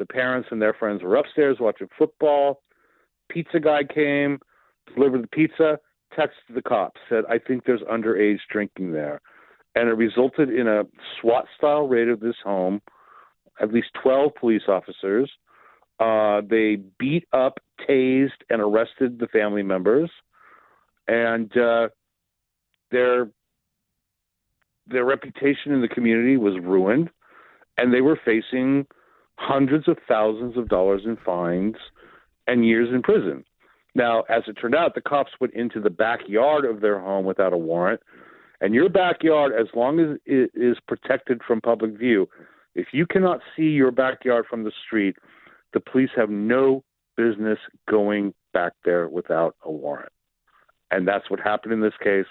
The 0.00 0.06
parents 0.06 0.48
and 0.50 0.60
their 0.60 0.74
friends 0.74 1.04
were 1.04 1.14
upstairs 1.14 1.58
watching 1.60 1.88
football. 1.96 2.62
Pizza 3.28 3.60
guy 3.60 3.84
came, 3.84 4.40
delivered 4.92 5.22
the 5.22 5.28
pizza, 5.28 5.78
texted 6.18 6.54
the 6.54 6.62
cops, 6.62 7.00
said, 7.08 7.24
"I 7.28 7.38
think 7.38 7.64
there's 7.64 7.82
underage 7.82 8.40
drinking 8.50 8.90
there." 8.92 9.20
and 9.74 9.88
it 9.88 9.92
resulted 9.92 10.50
in 10.50 10.66
a 10.66 10.84
SWAT 11.20 11.46
style 11.56 11.86
raid 11.86 12.08
of 12.08 12.20
this 12.20 12.36
home. 12.42 12.80
At 13.60 13.72
least 13.72 13.88
12 14.02 14.34
police 14.34 14.62
officers. 14.68 15.30
Uh, 15.98 16.40
they 16.48 16.76
beat 16.98 17.26
up, 17.32 17.60
tased, 17.88 18.30
and 18.48 18.60
arrested 18.62 19.18
the 19.18 19.26
family 19.26 19.62
members, 19.62 20.10
and 21.06 21.54
uh, 21.56 21.88
their 22.90 23.28
their 24.86 25.04
reputation 25.04 25.72
in 25.72 25.82
the 25.82 25.88
community 25.88 26.38
was 26.38 26.54
ruined, 26.58 27.10
and 27.76 27.92
they 27.92 28.00
were 28.00 28.18
facing 28.24 28.86
hundreds 29.40 29.88
of 29.88 29.96
thousands 30.06 30.56
of 30.56 30.68
dollars 30.68 31.02
in 31.04 31.16
fines 31.24 31.76
and 32.46 32.66
years 32.66 32.88
in 32.92 33.02
prison. 33.02 33.44
Now, 33.94 34.22
as 34.28 34.42
it 34.46 34.54
turned 34.54 34.74
out, 34.74 34.94
the 34.94 35.00
cops 35.00 35.32
went 35.40 35.54
into 35.54 35.80
the 35.80 35.90
backyard 35.90 36.64
of 36.64 36.80
their 36.80 37.00
home 37.00 37.24
without 37.24 37.52
a 37.52 37.56
warrant 37.56 38.00
and 38.60 38.74
your 38.74 38.90
backyard, 38.90 39.52
as 39.58 39.68
long 39.74 40.00
as 40.00 40.18
it 40.26 40.50
is 40.54 40.76
protected 40.86 41.40
from 41.46 41.60
public 41.60 41.98
view, 41.98 42.28
if 42.74 42.88
you 42.92 43.06
cannot 43.06 43.40
see 43.56 43.70
your 43.70 43.90
backyard 43.90 44.44
from 44.48 44.64
the 44.64 44.72
street, 44.86 45.16
the 45.72 45.80
police 45.80 46.10
have 46.14 46.30
no 46.30 46.84
business 47.16 47.58
going 47.88 48.34
back 48.52 48.72
there 48.84 49.08
without 49.08 49.56
a 49.64 49.70
warrant. 49.70 50.12
And 50.90 51.08
that's 51.08 51.30
what 51.30 51.40
happened 51.40 51.72
in 51.72 51.80
this 51.80 51.94
case, 52.02 52.26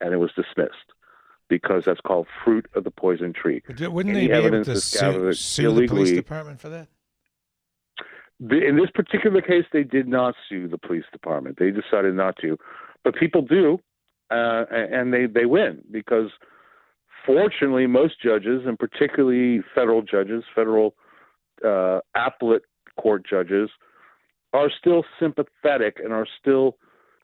and 0.00 0.12
it 0.14 0.16
was 0.16 0.30
dismissed 0.34 0.95
because 1.48 1.84
that's 1.84 2.00
called 2.00 2.26
fruit 2.44 2.66
of 2.74 2.84
the 2.84 2.90
poison 2.90 3.32
tree. 3.32 3.62
Wouldn't 3.68 4.16
Any 4.16 4.26
they 4.28 4.40
be 4.40 4.46
able 4.46 4.64
to 4.64 4.80
sue, 4.80 5.32
sue 5.32 5.74
the 5.74 5.86
police 5.86 6.12
department 6.12 6.60
for 6.60 6.68
that? 6.70 6.88
in 8.38 8.76
this 8.76 8.90
particular 8.94 9.40
case, 9.40 9.64
they 9.72 9.82
did 9.82 10.06
not 10.06 10.34
sue 10.48 10.68
the 10.68 10.76
police 10.78 11.04
department. 11.10 11.56
They 11.58 11.70
decided 11.70 12.14
not 12.14 12.36
to. 12.42 12.58
But 13.02 13.14
people 13.14 13.40
do, 13.40 13.78
uh, 14.30 14.64
and 14.70 15.12
they 15.12 15.26
they 15.26 15.46
win 15.46 15.82
because 15.90 16.30
fortunately 17.24 17.86
most 17.86 18.20
judges 18.22 18.62
and 18.66 18.78
particularly 18.78 19.62
federal 19.74 20.02
judges, 20.02 20.44
federal 20.54 20.94
uh, 21.64 22.00
appellate 22.14 22.62
court 23.00 23.24
judges, 23.28 23.70
are 24.52 24.70
still 24.78 25.04
sympathetic 25.18 25.98
and 26.02 26.12
are 26.12 26.26
still 26.40 26.76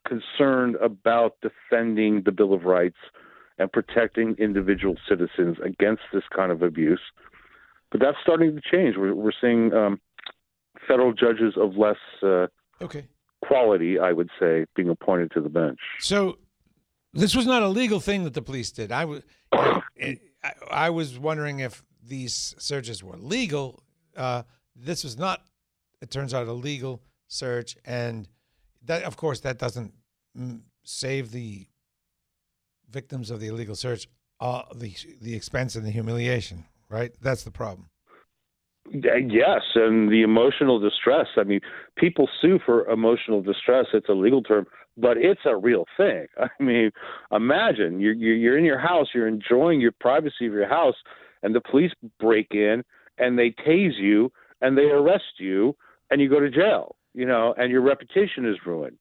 concerned 0.07 0.75
about 0.77 1.35
defending 1.41 2.23
the 2.23 2.31
Bill 2.31 2.53
of 2.53 2.63
Rights 2.63 2.97
and 3.57 3.71
protecting 3.71 4.35
individual 4.39 4.95
citizens 5.07 5.57
against 5.63 6.03
this 6.11 6.23
kind 6.35 6.51
of 6.51 6.61
abuse. 6.61 7.01
But 7.91 8.01
that's 8.01 8.17
starting 8.21 8.55
to 8.55 8.61
change. 8.61 8.97
We're, 8.97 9.13
we're 9.13 9.31
seeing 9.39 9.73
um, 9.73 10.01
federal 10.87 11.13
judges 11.13 11.53
of 11.57 11.77
less 11.77 11.97
uh, 12.23 12.47
okay. 12.81 13.05
quality, 13.45 13.99
I 13.99 14.11
would 14.11 14.29
say, 14.39 14.65
being 14.75 14.89
appointed 14.89 15.31
to 15.33 15.41
the 15.41 15.49
bench. 15.49 15.79
So 15.99 16.39
this 17.13 17.35
was 17.35 17.45
not 17.45 17.61
a 17.61 17.67
legal 17.67 17.99
thing 17.99 18.23
that 18.23 18.33
the 18.33 18.41
police 18.41 18.71
did. 18.71 18.91
I 18.91 19.05
was, 19.05 19.21
I, 19.53 20.17
I 20.71 20.89
was 20.89 21.19
wondering 21.19 21.59
if 21.59 21.83
these 22.03 22.55
searches 22.57 23.03
were 23.03 23.17
legal. 23.17 23.83
Uh, 24.17 24.43
this 24.75 25.03
was 25.03 25.17
not. 25.17 25.43
It 26.01 26.09
turns 26.09 26.33
out 26.33 26.47
a 26.47 26.53
legal 26.53 27.01
search, 27.27 27.77
and 27.85 28.27
that, 28.83 29.03
of 29.03 29.15
course, 29.15 29.39
that 29.41 29.57
doesn't 29.57 29.93
save 30.83 31.31
the 31.31 31.67
victims 32.93 33.31
of 33.31 33.39
the 33.39 33.47
illegal 33.47 33.75
search 33.75 34.07
uh, 34.39 34.63
the 34.75 34.95
the 35.21 35.35
expense 35.35 35.75
and 35.75 35.85
the 35.85 35.91
humiliation. 35.91 36.65
Right. 36.89 37.11
That's 37.21 37.43
the 37.43 37.51
problem. 37.51 37.89
Yes, 38.91 39.61
and 39.75 40.11
the 40.11 40.21
emotional 40.21 40.79
distress. 40.79 41.27
I 41.37 41.43
mean, 41.43 41.61
people 41.95 42.29
sue 42.41 42.59
for 42.63 42.85
emotional 42.89 43.41
distress. 43.41 43.85
It's 43.93 44.09
a 44.09 44.13
legal 44.13 44.43
term 44.43 44.67
but 44.97 45.17
it's 45.17 45.41
a 45.45 45.55
real 45.55 45.85
thing. 45.97 46.27
I 46.37 46.49
mean, 46.59 46.91
imagine 47.31 47.99
you're 47.99 48.13
you're 48.13 48.57
in 48.57 48.65
your 48.65 48.79
house, 48.79 49.07
you're 49.13 49.27
enjoying 49.27 49.81
your 49.81 49.91
privacy 49.91 50.45
of 50.45 50.53
your 50.53 50.67
house, 50.67 50.95
and 51.41 51.55
the 51.55 51.61
police 51.61 51.91
break 52.19 52.47
in 52.51 52.83
and 53.17 53.37
they 53.37 53.51
tase 53.51 53.99
you 53.99 54.31
and 54.61 54.77
they 54.77 54.83
arrest 54.85 55.39
you 55.39 55.75
and 56.09 56.21
you 56.21 56.29
go 56.29 56.39
to 56.39 56.49
jail. 56.49 56.95
You 57.13 57.25
know, 57.25 57.53
and 57.57 57.71
your 57.71 57.81
reputation 57.81 58.45
is 58.45 58.57
ruined. 58.65 58.97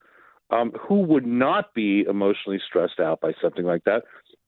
Um, 0.53 0.73
who 0.73 1.01
would 1.01 1.27
not 1.27 1.73
be 1.75 2.05
emotionally 2.09 2.61
stressed 2.67 3.01
out 3.01 3.21
by 3.21 3.33
something 3.41 3.65
like 3.65 3.85
that, 3.85 4.03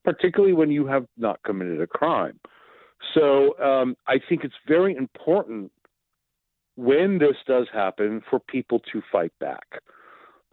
particularly 0.05 0.53
when 0.53 0.71
you 0.71 0.87
have 0.87 1.07
not 1.17 1.43
committed 1.45 1.81
a 1.81 1.87
crime? 1.87 2.39
So 3.15 3.59
um, 3.59 3.97
I 4.07 4.19
think 4.29 4.45
it's 4.45 4.55
very 4.69 4.95
important 4.95 5.73
when 6.77 7.19
this 7.19 7.37
does 7.47 7.69
happen 7.73 8.23
for 8.29 8.39
people 8.39 8.81
to 8.93 9.03
fight 9.11 9.33
back 9.41 9.65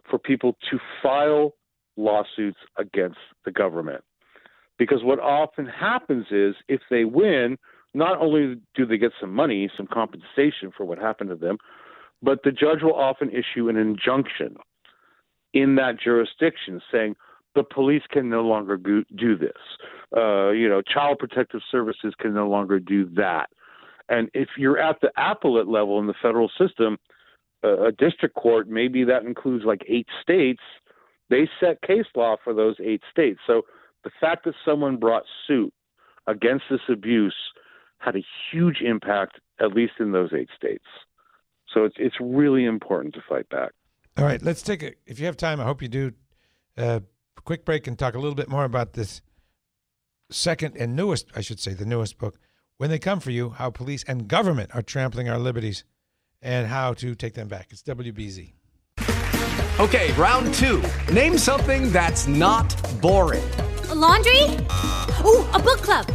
for 0.08 0.18
people 0.18 0.56
to 0.70 0.78
file 1.02 1.54
lawsuits 1.96 2.58
against 2.78 3.18
the 3.44 3.50
government. 3.50 4.02
Because 4.78 5.02
what 5.02 5.20
often 5.20 5.66
happens 5.66 6.26
is 6.30 6.54
if 6.68 6.80
they 6.90 7.04
win, 7.04 7.58
not 7.94 8.18
only 8.18 8.60
do 8.74 8.86
they 8.86 8.98
get 8.98 9.12
some 9.20 9.32
money, 9.32 9.70
some 9.76 9.86
compensation 9.86 10.72
for 10.76 10.84
what 10.84 10.98
happened 10.98 11.30
to 11.30 11.36
them, 11.36 11.58
but 12.22 12.40
the 12.44 12.52
judge 12.52 12.82
will 12.82 12.94
often 12.94 13.30
issue 13.30 13.68
an 13.68 13.76
injunction 13.76 14.56
in 15.52 15.74
that 15.76 16.00
jurisdiction 16.00 16.80
saying 16.90 17.16
the 17.54 17.62
police 17.62 18.02
can 18.10 18.30
no 18.30 18.42
longer 18.42 18.76
do 18.76 19.36
this. 19.36 19.52
Uh, 20.16 20.50
you 20.50 20.68
know, 20.68 20.82
child 20.82 21.18
protective 21.18 21.60
services 21.70 22.14
can 22.18 22.34
no 22.34 22.48
longer 22.48 22.78
do 22.78 23.08
that. 23.14 23.50
And 24.08 24.30
if 24.34 24.48
you're 24.56 24.78
at 24.78 25.00
the 25.00 25.10
appellate 25.16 25.68
level 25.68 25.98
in 25.98 26.06
the 26.06 26.14
federal 26.20 26.50
system, 26.58 26.98
uh, 27.64 27.86
a 27.86 27.92
district 27.92 28.34
court, 28.34 28.68
maybe 28.68 29.04
that 29.04 29.22
includes 29.24 29.64
like 29.64 29.82
eight 29.88 30.08
states, 30.22 30.62
they 31.30 31.48
set 31.60 31.80
case 31.82 32.06
law 32.14 32.36
for 32.42 32.52
those 32.52 32.76
eight 32.82 33.02
states. 33.10 33.40
So 33.46 33.62
the 34.04 34.10
fact 34.20 34.44
that 34.44 34.54
someone 34.64 34.96
brought 34.96 35.22
suit 35.46 35.72
against 36.26 36.64
this 36.70 36.80
abuse 36.88 37.34
had 37.98 38.16
a 38.16 38.24
huge 38.50 38.80
impact, 38.80 39.40
at 39.60 39.72
least 39.72 39.94
in 40.00 40.12
those 40.12 40.32
eight 40.32 40.50
states. 40.56 40.84
So 41.72 41.84
it's 41.84 41.96
it's 41.98 42.16
really 42.20 42.64
important 42.64 43.14
to 43.14 43.22
fight 43.26 43.48
back. 43.48 43.72
All 44.16 44.24
right, 44.24 44.42
let's 44.42 44.62
take 44.62 44.82
a. 44.82 44.92
If 45.06 45.18
you 45.18 45.26
have 45.26 45.36
time, 45.36 45.60
I 45.60 45.64
hope 45.64 45.82
you 45.82 45.88
do. 45.88 46.12
Uh, 46.76 47.00
quick 47.44 47.64
break 47.64 47.86
and 47.86 47.98
talk 47.98 48.14
a 48.14 48.18
little 48.18 48.34
bit 48.34 48.48
more 48.48 48.64
about 48.64 48.92
this 48.92 49.20
second 50.30 50.76
and 50.76 50.94
newest, 50.94 51.26
I 51.34 51.40
should 51.40 51.60
say, 51.60 51.72
the 51.74 51.86
newest 51.86 52.18
book. 52.18 52.38
When 52.76 52.90
they 52.90 52.98
come 52.98 53.20
for 53.20 53.30
you, 53.30 53.50
how 53.50 53.70
police 53.70 54.04
and 54.04 54.28
government 54.28 54.70
are 54.74 54.82
trampling 54.82 55.28
our 55.28 55.38
liberties, 55.38 55.84
and 56.40 56.66
how 56.66 56.94
to 56.94 57.14
take 57.14 57.34
them 57.34 57.48
back. 57.48 57.68
It's 57.70 57.82
WBZ. 57.82 58.52
Okay, 59.80 60.12
round 60.12 60.52
two. 60.54 60.82
Name 61.12 61.38
something 61.38 61.90
that's 61.90 62.26
not 62.26 62.68
boring. 63.00 63.48
A 63.88 63.94
laundry. 63.94 64.42
Ooh, 65.24 65.48
a 65.52 65.58
book 65.58 65.80
club. 65.80 66.06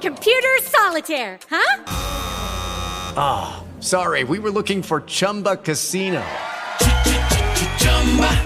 Computer 0.00 0.56
solitaire. 0.62 1.38
Huh? 1.50 1.82
Ah, 3.18 3.64
oh, 3.64 3.80
sorry. 3.80 4.24
We 4.24 4.38
were 4.38 4.50
looking 4.50 4.82
for 4.82 5.00
Chumba 5.00 5.56
Casino. 5.56 6.24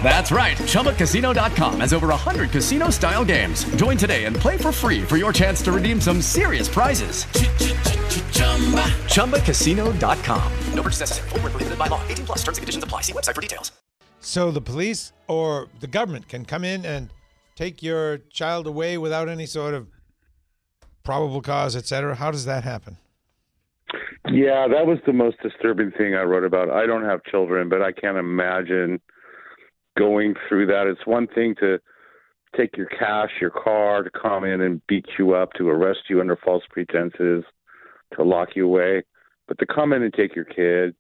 That's 0.02 0.32
right. 0.32 0.56
ChumbaCasino.com 0.56 1.80
has 1.80 1.92
over 1.92 2.08
100 2.08 2.50
casino 2.50 2.90
style 2.90 3.24
games. 3.24 3.64
Join 3.76 3.96
today 3.96 4.24
and 4.24 4.34
play 4.34 4.56
for 4.56 4.72
free 4.72 5.02
for 5.02 5.16
your 5.16 5.32
chance 5.32 5.62
to 5.62 5.70
redeem 5.70 6.00
some 6.00 6.20
serious 6.20 6.68
prizes. 6.68 7.24
ChumbaCasino.com. 9.14 10.52
No 10.74 10.82
purchase 10.82 11.00
necessary. 11.00 11.28
Full 11.28 11.40
prohibited 11.40 11.78
by 11.78 11.86
law. 11.86 12.02
18 12.08 12.26
plus 12.26 12.38
terms 12.38 12.58
and 12.58 12.62
conditions 12.62 12.82
apply. 12.82 13.02
See 13.02 13.12
website 13.12 13.34
for 13.36 13.40
details. 13.40 13.70
So 14.20 14.50
the 14.50 14.60
police 14.60 15.12
or 15.28 15.68
the 15.80 15.86
government 15.86 16.28
can 16.28 16.44
come 16.44 16.64
in 16.64 16.84
and 16.84 17.08
take 17.56 17.82
your 17.82 18.18
child 18.18 18.66
away 18.66 18.98
without 18.98 19.28
any 19.28 19.46
sort 19.46 19.74
of 19.74 19.88
probable 21.02 21.40
cause, 21.40 21.74
etc. 21.76 22.14
How 22.14 22.30
does 22.30 22.44
that 22.44 22.64
happen? 22.64 22.98
Yeah, 24.30 24.68
that 24.68 24.86
was 24.86 24.98
the 25.06 25.12
most 25.12 25.38
disturbing 25.42 25.90
thing 25.92 26.14
I 26.14 26.22
wrote 26.22 26.44
about. 26.44 26.70
I 26.70 26.86
don't 26.86 27.04
have 27.04 27.24
children, 27.24 27.68
but 27.68 27.82
I 27.82 27.92
can't 27.92 28.18
imagine 28.18 29.00
going 29.98 30.34
through 30.48 30.66
that. 30.66 30.86
It's 30.86 31.06
one 31.06 31.26
thing 31.26 31.54
to 31.60 31.78
take 32.56 32.76
your 32.76 32.86
cash, 32.86 33.30
your 33.40 33.50
car, 33.50 34.02
to 34.02 34.10
come 34.10 34.44
in 34.44 34.60
and 34.60 34.84
beat 34.86 35.06
you 35.18 35.34
up, 35.34 35.52
to 35.54 35.68
arrest 35.68 36.00
you 36.08 36.20
under 36.20 36.36
false 36.36 36.64
pretenses, 36.70 37.44
to 38.16 38.24
lock 38.24 38.50
you 38.54 38.66
away. 38.66 39.04
But 39.46 39.58
to 39.58 39.66
come 39.66 39.92
in 39.92 40.02
and 40.02 40.12
take 40.12 40.34
your 40.34 40.44
kid, 40.44 40.94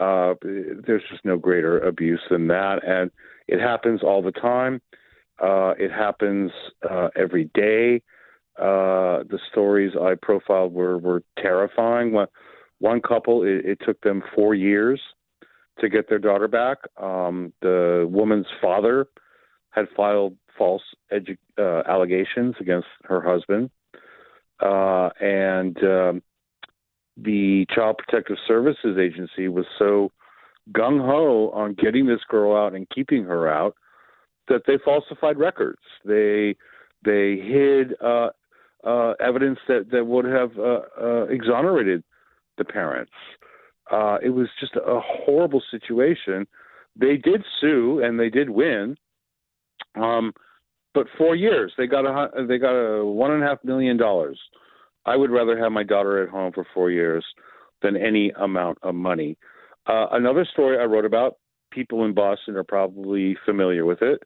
uh, 0.00 0.34
there's 0.42 1.02
just 1.10 1.24
no 1.24 1.36
greater 1.36 1.78
abuse 1.80 2.22
than 2.30 2.48
that. 2.48 2.80
And 2.86 3.10
it 3.48 3.60
happens 3.60 4.02
all 4.02 4.22
the 4.22 4.32
time. 4.32 4.80
Uh, 5.42 5.74
it 5.78 5.90
happens 5.90 6.50
uh, 6.88 7.08
every 7.16 7.50
day. 7.54 8.02
Uh, 8.58 9.24
the 9.28 9.38
stories 9.50 9.92
I 10.00 10.14
profiled 10.20 10.72
were, 10.72 10.98
were 10.98 11.22
terrifying. 11.38 12.12
One, 12.12 12.28
one 12.78 13.00
couple, 13.00 13.42
it, 13.42 13.64
it 13.64 13.78
took 13.84 14.00
them 14.02 14.22
four 14.34 14.54
years 14.54 15.00
to 15.80 15.88
get 15.88 16.08
their 16.08 16.18
daughter 16.18 16.48
back. 16.48 16.78
Um, 17.00 17.52
the 17.62 18.06
woman's 18.10 18.46
father 18.60 19.06
had 19.70 19.86
filed 19.96 20.36
false 20.56 20.82
edu- 21.12 21.38
uh, 21.58 21.82
allegations 21.88 22.54
against 22.60 22.88
her 23.04 23.20
husband, 23.20 23.70
uh, 24.60 25.10
and 25.20 25.76
um, 25.82 26.22
the 27.16 27.66
Child 27.74 27.98
Protective 27.98 28.36
Services 28.46 28.98
Agency 28.98 29.48
was 29.48 29.66
so 29.78 30.10
gung 30.72 31.04
ho 31.04 31.50
on 31.50 31.74
getting 31.74 32.06
this 32.06 32.20
girl 32.28 32.56
out 32.56 32.74
and 32.74 32.88
keeping 32.90 33.24
her 33.24 33.48
out 33.48 33.74
that 34.48 34.62
they 34.66 34.78
falsified 34.84 35.38
records. 35.38 35.80
They 36.04 36.56
they 37.04 37.36
hid 37.36 37.94
uh, 38.00 38.30
uh, 38.84 39.14
evidence 39.20 39.58
that 39.68 39.90
that 39.90 40.06
would 40.06 40.24
have 40.24 40.50
uh, 40.58 40.80
uh 41.00 41.24
exonerated 41.24 42.04
the 42.58 42.64
parents. 42.64 43.12
Uh, 43.92 44.16
it 44.22 44.30
was 44.30 44.48
just 44.58 44.74
a 44.74 45.00
horrible 45.00 45.62
situation. 45.70 46.46
They 46.96 47.16
did 47.18 47.44
sue 47.60 48.00
and 48.02 48.18
they 48.18 48.30
did 48.30 48.48
win, 48.48 48.96
um, 49.94 50.32
but 50.94 51.06
four 51.18 51.36
years 51.36 51.72
they 51.76 51.86
got 51.86 52.06
a 52.06 52.46
they 52.46 52.58
got 52.58 52.72
a 52.72 53.04
one 53.04 53.30
and 53.30 53.42
a 53.42 53.46
half 53.46 53.62
million 53.64 53.98
dollars. 53.98 54.40
I 55.04 55.16
would 55.16 55.30
rather 55.30 55.58
have 55.58 55.72
my 55.72 55.82
daughter 55.82 56.22
at 56.22 56.30
home 56.30 56.52
for 56.52 56.66
four 56.72 56.90
years 56.90 57.24
than 57.82 57.96
any 57.96 58.30
amount 58.40 58.78
of 58.82 58.94
money. 58.94 59.36
Uh, 59.86 60.06
another 60.12 60.46
story 60.50 60.78
I 60.78 60.84
wrote 60.84 61.04
about. 61.04 61.36
People 61.70 62.04
in 62.04 62.14
Boston 62.14 62.56
are 62.56 62.64
probably 62.64 63.36
familiar 63.44 63.84
with 63.84 64.00
it. 64.02 64.22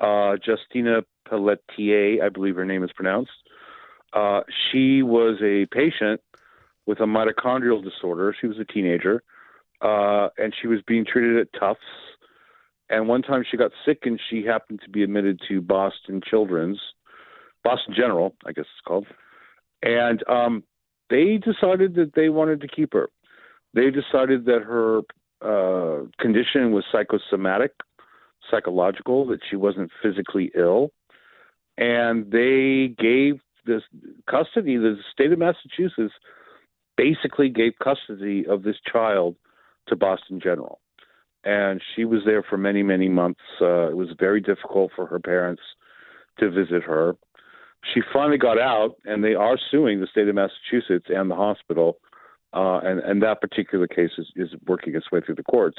Uh, 0.00 0.36
Justina 0.44 1.02
Pelletier, 1.28 2.24
I 2.24 2.28
believe 2.30 2.56
her 2.56 2.64
name 2.64 2.82
is 2.82 2.90
pronounced. 2.94 3.30
Uh, 4.12 4.40
she 4.70 5.02
was 5.02 5.38
a 5.42 5.66
patient 5.66 6.20
with 6.90 6.98
a 6.98 7.04
mitochondrial 7.04 7.80
disorder. 7.84 8.34
She 8.40 8.48
was 8.48 8.58
a 8.58 8.64
teenager, 8.64 9.22
uh, 9.80 10.30
and 10.36 10.52
she 10.60 10.66
was 10.66 10.80
being 10.88 11.06
treated 11.06 11.38
at 11.38 11.46
Tufts. 11.58 11.80
And 12.88 13.06
one 13.06 13.22
time 13.22 13.44
she 13.48 13.56
got 13.56 13.70
sick, 13.86 14.00
and 14.02 14.20
she 14.28 14.44
happened 14.44 14.80
to 14.84 14.90
be 14.90 15.04
admitted 15.04 15.40
to 15.46 15.60
Boston 15.60 16.20
Children's, 16.28 16.80
Boston 17.62 17.94
General, 17.96 18.34
I 18.44 18.50
guess 18.50 18.64
it's 18.64 18.84
called. 18.84 19.06
And 19.84 20.28
um, 20.28 20.64
they 21.10 21.38
decided 21.38 21.94
that 21.94 22.14
they 22.16 22.28
wanted 22.28 22.60
to 22.62 22.66
keep 22.66 22.92
her. 22.92 23.08
They 23.72 23.90
decided 23.90 24.46
that 24.46 24.62
her 24.64 25.02
uh, 25.40 26.06
condition 26.18 26.72
was 26.72 26.84
psychosomatic, 26.90 27.70
psychological, 28.50 29.28
that 29.28 29.38
she 29.48 29.54
wasn't 29.54 29.92
physically 30.02 30.50
ill. 30.56 30.90
And 31.78 32.32
they 32.32 32.96
gave 32.98 33.40
this 33.64 33.82
custody, 34.28 34.76
the 34.76 34.96
state 35.12 35.30
of 35.30 35.38
Massachusetts 35.38 36.14
basically 36.96 37.48
gave 37.48 37.72
custody 37.82 38.44
of 38.46 38.62
this 38.62 38.76
child 38.90 39.36
to 39.88 39.96
Boston 39.96 40.40
General. 40.42 40.80
And 41.44 41.80
she 41.94 42.04
was 42.04 42.20
there 42.26 42.42
for 42.42 42.58
many, 42.58 42.82
many 42.82 43.08
months. 43.08 43.40
Uh, 43.60 43.88
it 43.88 43.96
was 43.96 44.08
very 44.18 44.40
difficult 44.40 44.90
for 44.94 45.06
her 45.06 45.18
parents 45.18 45.62
to 46.38 46.50
visit 46.50 46.82
her. 46.82 47.16
She 47.94 48.02
finally 48.12 48.36
got 48.36 48.58
out, 48.58 48.96
and 49.06 49.24
they 49.24 49.34
are 49.34 49.56
suing 49.70 50.00
the 50.00 50.06
state 50.06 50.28
of 50.28 50.34
Massachusetts 50.34 51.06
and 51.08 51.30
the 51.30 51.34
hospital. 51.34 51.98
Uh, 52.52 52.80
and, 52.80 53.00
and 53.00 53.22
that 53.22 53.40
particular 53.40 53.86
case 53.86 54.10
is, 54.18 54.26
is 54.36 54.50
working 54.66 54.94
its 54.94 55.10
way 55.10 55.20
through 55.24 55.36
the 55.36 55.42
courts. 55.42 55.78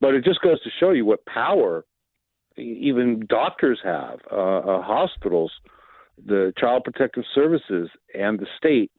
But 0.00 0.14
it 0.14 0.24
just 0.24 0.40
goes 0.40 0.62
to 0.62 0.70
show 0.78 0.92
you 0.92 1.04
what 1.04 1.26
power 1.26 1.84
even 2.56 3.26
doctors 3.28 3.80
have, 3.84 4.20
uh, 4.32 4.58
uh, 4.58 4.82
hospitals, 4.82 5.52
the 6.24 6.52
Child 6.58 6.84
Protective 6.84 7.24
Services, 7.34 7.90
and 8.14 8.38
the 8.38 8.46
state 8.56 8.90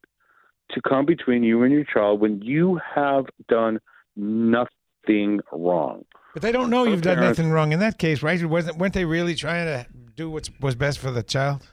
to 0.72 0.82
come 0.82 1.06
between 1.06 1.44
you 1.44 1.64
and 1.64 1.74
your 1.74 1.84
child 1.84 2.20
when 2.20 2.42
you 2.42 2.80
have 2.96 3.26
done 3.48 3.80
nothing 4.16 5.40
wrong. 5.52 6.06
But 6.34 6.44
they 6.44 6.52
don't 6.52 6.70
know 6.70 6.84
you've 6.84 7.02
done 7.02 7.20
nothing 7.20 7.50
wrong 7.52 7.72
in 7.72 7.80
that 7.80 7.98
case, 7.98 8.22
right? 8.22 8.44
Wasn't 8.46 8.78
weren't 8.78 8.94
they 8.94 9.06
really 9.06 9.36
trying 9.36 9.66
to 9.66 9.88
do 10.16 10.30
what 10.30 10.50
was 10.60 10.76
best 10.76 11.00
for 11.00 11.12
the 11.12 11.24
child? 11.24 11.68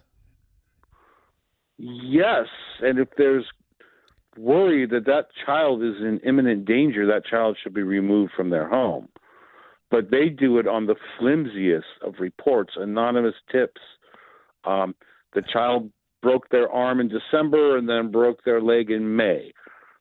Yes, 1.78 2.46
and 2.80 2.98
if 2.98 3.09
there's 3.18 3.44
worry 4.38 4.87
that 4.87 5.04
that 5.06 5.26
child 5.44 5.82
is 5.82 5.96
in 6.00 6.20
imminent 6.24 6.64
danger, 6.64 7.06
that 7.06 7.26
child 7.26 7.59
should 7.62 7.74
be 7.74 7.82
removed 7.82 8.32
from 8.37 8.50
their 8.50 8.68
home. 8.68 9.09
But 9.90 10.11
they 10.11 10.28
do 10.28 10.59
it 10.59 10.66
on 10.66 10.87
the 10.87 10.96
flimsiest 11.18 11.87
of 12.02 12.14
reports, 12.18 12.74
anonymous 12.76 13.35
tips. 13.52 13.80
Um, 14.64 14.94
the 15.35 15.42
child 15.42 15.90
broke 16.26 16.48
their 16.48 16.68
arm 16.68 16.98
in 16.98 17.08
December 17.08 17.76
and 17.76 17.88
then 17.88 18.10
broke 18.10 18.42
their 18.42 18.60
leg 18.60 18.90
in 18.90 19.14
May. 19.14 19.52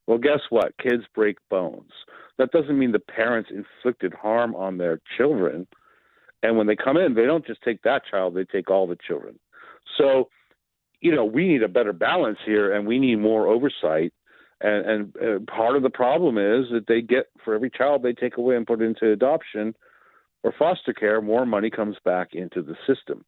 Well, 0.07 0.17
guess 0.17 0.39
what? 0.49 0.75
Kids 0.81 1.03
break 1.13 1.37
bones. 1.51 1.91
That 2.39 2.49
doesn't 2.49 2.79
mean 2.79 2.93
the 2.93 2.99
parents 2.99 3.51
inflicted 3.53 4.11
harm 4.11 4.55
on 4.55 4.79
their 4.79 4.99
children. 5.17 5.67
And 6.41 6.57
when 6.57 6.65
they 6.65 6.75
come 6.75 6.97
in, 6.97 7.13
they 7.13 7.25
don't 7.27 7.45
just 7.45 7.61
take 7.61 7.83
that 7.83 8.01
child, 8.09 8.33
they 8.33 8.43
take 8.43 8.71
all 8.71 8.87
the 8.87 8.97
children. 9.07 9.37
So, 9.99 10.29
you 10.99 11.15
know, 11.15 11.25
we 11.25 11.47
need 11.47 11.61
a 11.61 11.67
better 11.67 11.93
balance 11.93 12.39
here 12.43 12.73
and 12.73 12.87
we 12.87 12.97
need 12.97 13.17
more 13.17 13.45
oversight. 13.45 14.11
And, 14.61 14.89
and 14.89 15.15
uh, 15.17 15.51
part 15.51 15.75
of 15.75 15.83
the 15.83 15.91
problem 15.91 16.39
is 16.39 16.71
that 16.71 16.85
they 16.87 17.01
get, 17.01 17.27
for 17.43 17.53
every 17.53 17.69
child 17.69 18.01
they 18.01 18.13
take 18.13 18.37
away 18.37 18.55
and 18.55 18.65
put 18.65 18.81
into 18.81 19.11
adoption 19.11 19.75
or 20.41 20.55
foster 20.57 20.93
care, 20.93 21.21
more 21.21 21.45
money 21.45 21.69
comes 21.69 21.97
back 22.03 22.29
into 22.33 22.63
the 22.63 22.75
system. 22.87 23.23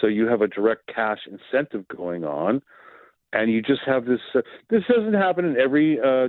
So 0.00 0.06
you 0.06 0.26
have 0.26 0.42
a 0.42 0.48
direct 0.48 0.86
cash 0.94 1.20
incentive 1.26 1.86
going 1.88 2.24
on, 2.24 2.62
and 3.32 3.50
you 3.50 3.62
just 3.62 3.82
have 3.86 4.04
this. 4.04 4.20
Uh, 4.34 4.40
this 4.70 4.82
doesn't 4.88 5.14
happen 5.14 5.44
in 5.44 5.56
every 5.58 5.98
uh, 6.00 6.28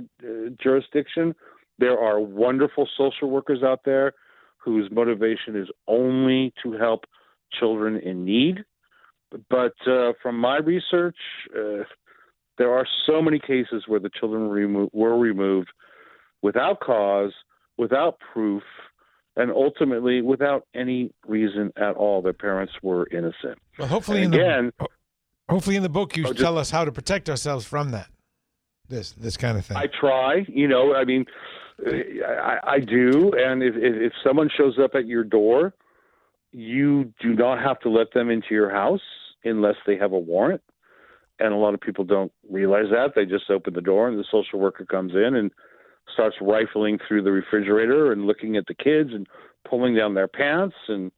jurisdiction. 0.62 1.34
There 1.78 1.98
are 1.98 2.20
wonderful 2.20 2.88
social 2.96 3.30
workers 3.30 3.62
out 3.62 3.80
there 3.84 4.12
whose 4.58 4.90
motivation 4.90 5.56
is 5.56 5.68
only 5.86 6.52
to 6.62 6.72
help 6.72 7.04
children 7.58 7.96
in 7.98 8.24
need. 8.24 8.64
But 9.48 9.74
uh, 9.86 10.12
from 10.22 10.38
my 10.38 10.58
research, 10.58 11.16
uh, 11.56 11.84
There 12.58 12.74
are 12.74 12.86
so 13.06 13.22
many 13.22 13.38
cases 13.38 13.84
where 13.86 14.00
the 14.00 14.10
children 14.10 14.48
were, 14.48 14.54
remo- 14.54 14.90
were 14.92 15.18
removed 15.18 15.70
without 16.42 16.80
cause, 16.80 17.32
without 17.78 18.18
proof, 18.32 18.62
and 19.36 19.50
ultimately 19.50 20.22
without 20.22 20.66
any 20.74 21.12
reason 21.26 21.72
at 21.76 21.94
all. 21.96 22.22
Their 22.22 22.32
parents 22.32 22.72
were 22.82 23.06
innocent. 23.10 23.58
Well, 23.78 23.88
hopefully, 23.88 24.22
And 24.24 24.34
in 24.34 24.40
again, 24.40 24.72
the 24.78 24.86
hopefully 25.48 25.76
in 25.76 25.82
the 25.82 25.88
book 25.88 26.16
you 26.16 26.24
Oh, 26.26 26.28
just- 26.32 26.40
tell 26.40 26.58
us 26.58 26.70
how 26.70 26.84
to 26.84 26.92
protect 26.92 27.28
ourselves 27.30 27.64
from 27.66 27.90
that. 27.92 28.08
This 28.88 29.12
this 29.12 29.36
kind 29.36 29.56
of 29.56 29.64
thing. 29.64 29.76
I 29.76 29.86
try, 29.86 30.44
you 30.48 30.66
know, 30.66 30.94
I 30.94 31.04
mean, 31.04 31.24
I, 31.86 32.58
I 32.64 32.78
do. 32.80 33.32
And 33.36 33.62
if, 33.62 33.74
if, 33.76 33.94
if 34.02 34.12
someone 34.26 34.50
shows 34.56 34.78
up 34.82 34.94
at 34.94 35.06
your 35.06 35.22
door, 35.24 35.74
you 36.52 37.12
do 37.20 37.34
not 37.34 37.62
have 37.62 37.78
to 37.80 37.88
let 37.88 38.12
them 38.12 38.30
into 38.30 38.48
your 38.50 38.70
house 38.70 39.00
unless 39.44 39.76
they 39.86 39.96
have 39.96 40.12
a 40.12 40.18
warrant. 40.18 40.60
And 41.38 41.54
a 41.54 41.56
lot 41.56 41.72
of 41.72 41.80
people 41.80 42.04
don't 42.04 42.32
realize 42.50 42.86
that. 42.90 43.12
They 43.14 43.24
just 43.24 43.48
open 43.48 43.72
the 43.74 43.80
door 43.80 44.08
and 44.08 44.18
the 44.18 44.24
social 44.30 44.58
worker 44.58 44.84
comes 44.84 45.12
in 45.14 45.36
and 45.36 45.52
starts 46.12 46.36
rifling 46.40 46.98
through 47.06 47.22
the 47.22 47.32
refrigerator 47.32 48.12
and 48.12 48.26
looking 48.26 48.56
at 48.56 48.66
the 48.66 48.74
kids 48.74 49.10
and 49.12 49.26
pulling 49.68 49.94
down 49.94 50.14
their 50.14 50.28
pants 50.28 50.76
and 50.88 51.10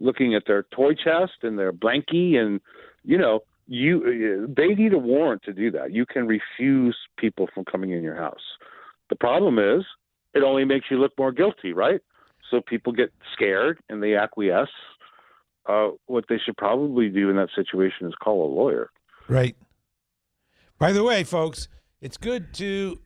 looking 0.00 0.34
at 0.34 0.44
their 0.46 0.64
toy 0.74 0.94
chest 0.94 1.42
and 1.42 1.58
their 1.58 1.72
blankie. 1.72 2.36
And 2.36 2.60
you 3.04 3.18
know 3.18 3.40
you 3.66 4.46
they 4.56 4.68
need 4.68 4.92
a 4.92 4.98
warrant 4.98 5.42
to 5.44 5.52
do 5.52 5.70
that. 5.72 5.92
You 5.92 6.06
can 6.06 6.26
refuse 6.26 6.96
people 7.18 7.48
from 7.54 7.64
coming 7.64 7.90
in 7.90 8.02
your 8.02 8.16
house. 8.16 8.56
The 9.10 9.16
problem 9.16 9.58
is 9.58 9.84
it 10.34 10.42
only 10.42 10.64
makes 10.64 10.86
you 10.90 10.98
look 10.98 11.12
more 11.18 11.32
guilty 11.32 11.72
right? 11.72 12.00
So 12.50 12.60
people 12.60 12.92
get 12.92 13.12
scared 13.34 13.78
and 13.88 14.02
they 14.02 14.14
acquiesce. 14.14 14.68
Uh, 15.66 15.90
what 16.06 16.24
they 16.30 16.38
should 16.42 16.56
probably 16.56 17.10
do 17.10 17.28
in 17.28 17.36
that 17.36 17.50
situation 17.54 18.06
is 18.06 18.14
call 18.14 18.46
a 18.46 18.50
lawyer. 18.54 18.90
Right. 19.28 19.54
By 20.78 20.92
the 20.92 21.04
way, 21.04 21.24
folks, 21.24 21.68
it's 22.00 22.16
good 22.16 22.54
to 22.54 23.00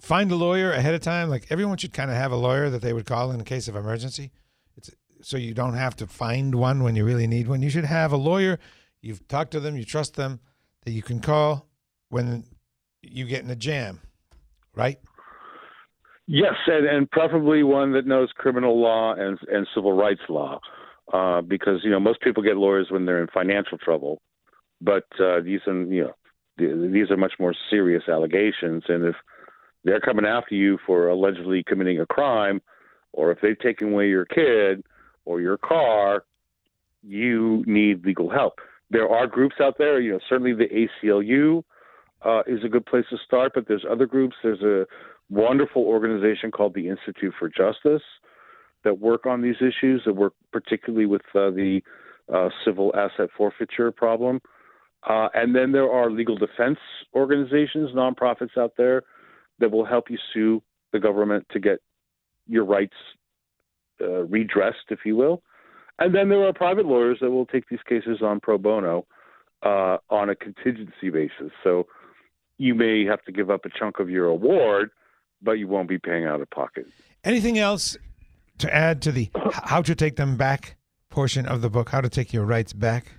find 0.00 0.30
a 0.30 0.36
lawyer 0.36 0.72
ahead 0.72 0.94
of 0.94 1.00
time. 1.00 1.28
Like 1.28 1.46
everyone 1.50 1.78
should 1.78 1.92
kind 1.92 2.10
of 2.10 2.16
have 2.16 2.32
a 2.32 2.36
lawyer 2.36 2.70
that 2.70 2.82
they 2.82 2.92
would 2.92 3.06
call 3.06 3.30
in 3.30 3.42
case 3.44 3.68
of 3.68 3.76
emergency. 3.76 4.32
It's 4.76 4.90
so 5.22 5.36
you 5.36 5.54
don't 5.54 5.74
have 5.74 5.96
to 5.96 6.06
find 6.06 6.54
one 6.54 6.82
when 6.82 6.96
you 6.96 7.04
really 7.04 7.26
need 7.26 7.48
one. 7.48 7.62
You 7.62 7.70
should 7.70 7.84
have 7.84 8.12
a 8.12 8.16
lawyer. 8.16 8.58
You've 9.00 9.26
talked 9.28 9.52
to 9.52 9.60
them, 9.60 9.76
you 9.76 9.84
trust 9.84 10.16
them, 10.16 10.40
that 10.84 10.90
you 10.92 11.02
can 11.02 11.20
call 11.20 11.68
when 12.08 12.44
you 13.02 13.26
get 13.26 13.44
in 13.44 13.50
a 13.50 13.56
jam, 13.56 14.00
right? 14.74 14.98
Yes, 16.26 16.54
and, 16.66 16.86
and 16.86 17.10
preferably 17.10 17.62
one 17.62 17.92
that 17.92 18.06
knows 18.06 18.30
criminal 18.36 18.80
law 18.80 19.14
and 19.14 19.38
and 19.50 19.66
civil 19.74 19.92
rights 19.92 20.20
law, 20.28 20.60
uh, 21.12 21.40
because 21.40 21.80
you 21.82 21.90
know 21.90 22.00
most 22.00 22.20
people 22.20 22.42
get 22.42 22.56
lawyers 22.56 22.88
when 22.90 23.06
they're 23.06 23.22
in 23.22 23.28
financial 23.32 23.78
trouble, 23.78 24.20
but 24.80 25.06
uh, 25.18 25.40
these 25.40 25.60
are 25.66 25.82
you 25.84 26.04
know 26.04 26.12
these 26.58 27.10
are 27.10 27.16
much 27.16 27.32
more 27.38 27.54
serious 27.70 28.02
allegations, 28.08 28.82
and 28.88 29.04
if 29.06 29.14
they're 29.84 30.00
coming 30.00 30.24
after 30.24 30.54
you 30.54 30.78
for 30.86 31.08
allegedly 31.08 31.62
committing 31.62 32.00
a 32.00 32.06
crime, 32.06 32.60
or 33.12 33.30
if 33.30 33.38
they've 33.40 33.58
taken 33.58 33.92
away 33.92 34.08
your 34.08 34.24
kid 34.24 34.84
or 35.24 35.40
your 35.40 35.56
car, 35.56 36.24
you 37.02 37.62
need 37.66 38.04
legal 38.04 38.30
help. 38.30 38.60
There 38.90 39.08
are 39.08 39.26
groups 39.26 39.56
out 39.60 39.76
there, 39.78 40.00
you 40.00 40.12
know, 40.12 40.20
certainly 40.28 40.54
the 40.54 40.88
ACLU 41.04 41.62
uh, 42.24 42.42
is 42.46 42.64
a 42.64 42.68
good 42.68 42.86
place 42.86 43.04
to 43.10 43.16
start, 43.24 43.52
but 43.54 43.68
there's 43.68 43.84
other 43.88 44.06
groups. 44.06 44.36
There's 44.42 44.62
a 44.62 44.86
wonderful 45.30 45.82
organization 45.82 46.50
called 46.50 46.74
the 46.74 46.88
Institute 46.88 47.34
for 47.38 47.48
Justice 47.48 48.02
that 48.84 48.98
work 48.98 49.26
on 49.26 49.42
these 49.42 49.56
issues, 49.56 50.02
that 50.06 50.14
work 50.14 50.32
particularly 50.52 51.06
with 51.06 51.22
uh, 51.34 51.50
the 51.50 51.80
uh, 52.32 52.48
civil 52.64 52.94
asset 52.96 53.28
forfeiture 53.36 53.92
problem. 53.92 54.40
Uh, 55.08 55.28
and 55.34 55.54
then 55.54 55.72
there 55.72 55.90
are 55.90 56.10
legal 56.10 56.36
defense 56.36 56.78
organizations, 57.14 57.90
nonprofits 57.94 58.56
out 58.58 58.72
there 58.76 59.02
that 59.58 59.70
will 59.70 59.84
help 59.84 60.10
you 60.10 60.18
sue 60.32 60.62
the 60.92 60.98
government 60.98 61.46
to 61.52 61.60
get 61.60 61.80
your 62.46 62.64
rights 62.64 62.96
uh, 64.00 64.24
redressed, 64.24 64.86
if 64.90 65.00
you 65.04 65.16
will. 65.16 65.42
And 65.98 66.14
then 66.14 66.28
there 66.28 66.46
are 66.46 66.52
private 66.52 66.86
lawyers 66.86 67.18
that 67.20 67.30
will 67.30 67.46
take 67.46 67.68
these 67.68 67.82
cases 67.88 68.18
on 68.22 68.40
pro 68.40 68.56
bono 68.58 69.06
uh, 69.62 69.98
on 70.10 70.30
a 70.30 70.36
contingency 70.36 71.10
basis. 71.10 71.50
So 71.64 71.86
you 72.58 72.74
may 72.74 73.04
have 73.04 73.22
to 73.24 73.32
give 73.32 73.50
up 73.50 73.64
a 73.64 73.68
chunk 73.76 73.98
of 73.98 74.08
your 74.08 74.26
award, 74.26 74.90
but 75.42 75.52
you 75.52 75.66
won't 75.66 75.88
be 75.88 75.98
paying 75.98 76.24
out 76.24 76.40
of 76.40 76.48
pocket. 76.50 76.86
Anything 77.24 77.58
else 77.58 77.96
to 78.58 78.72
add 78.74 79.02
to 79.02 79.12
the 79.12 79.30
how 79.52 79.82
to 79.82 79.94
take 79.94 80.16
them 80.16 80.36
back 80.36 80.76
portion 81.10 81.46
of 81.46 81.62
the 81.62 81.70
book? 81.70 81.90
How 81.90 82.00
to 82.00 82.08
take 82.08 82.32
your 82.32 82.44
rights 82.44 82.72
back? 82.72 83.12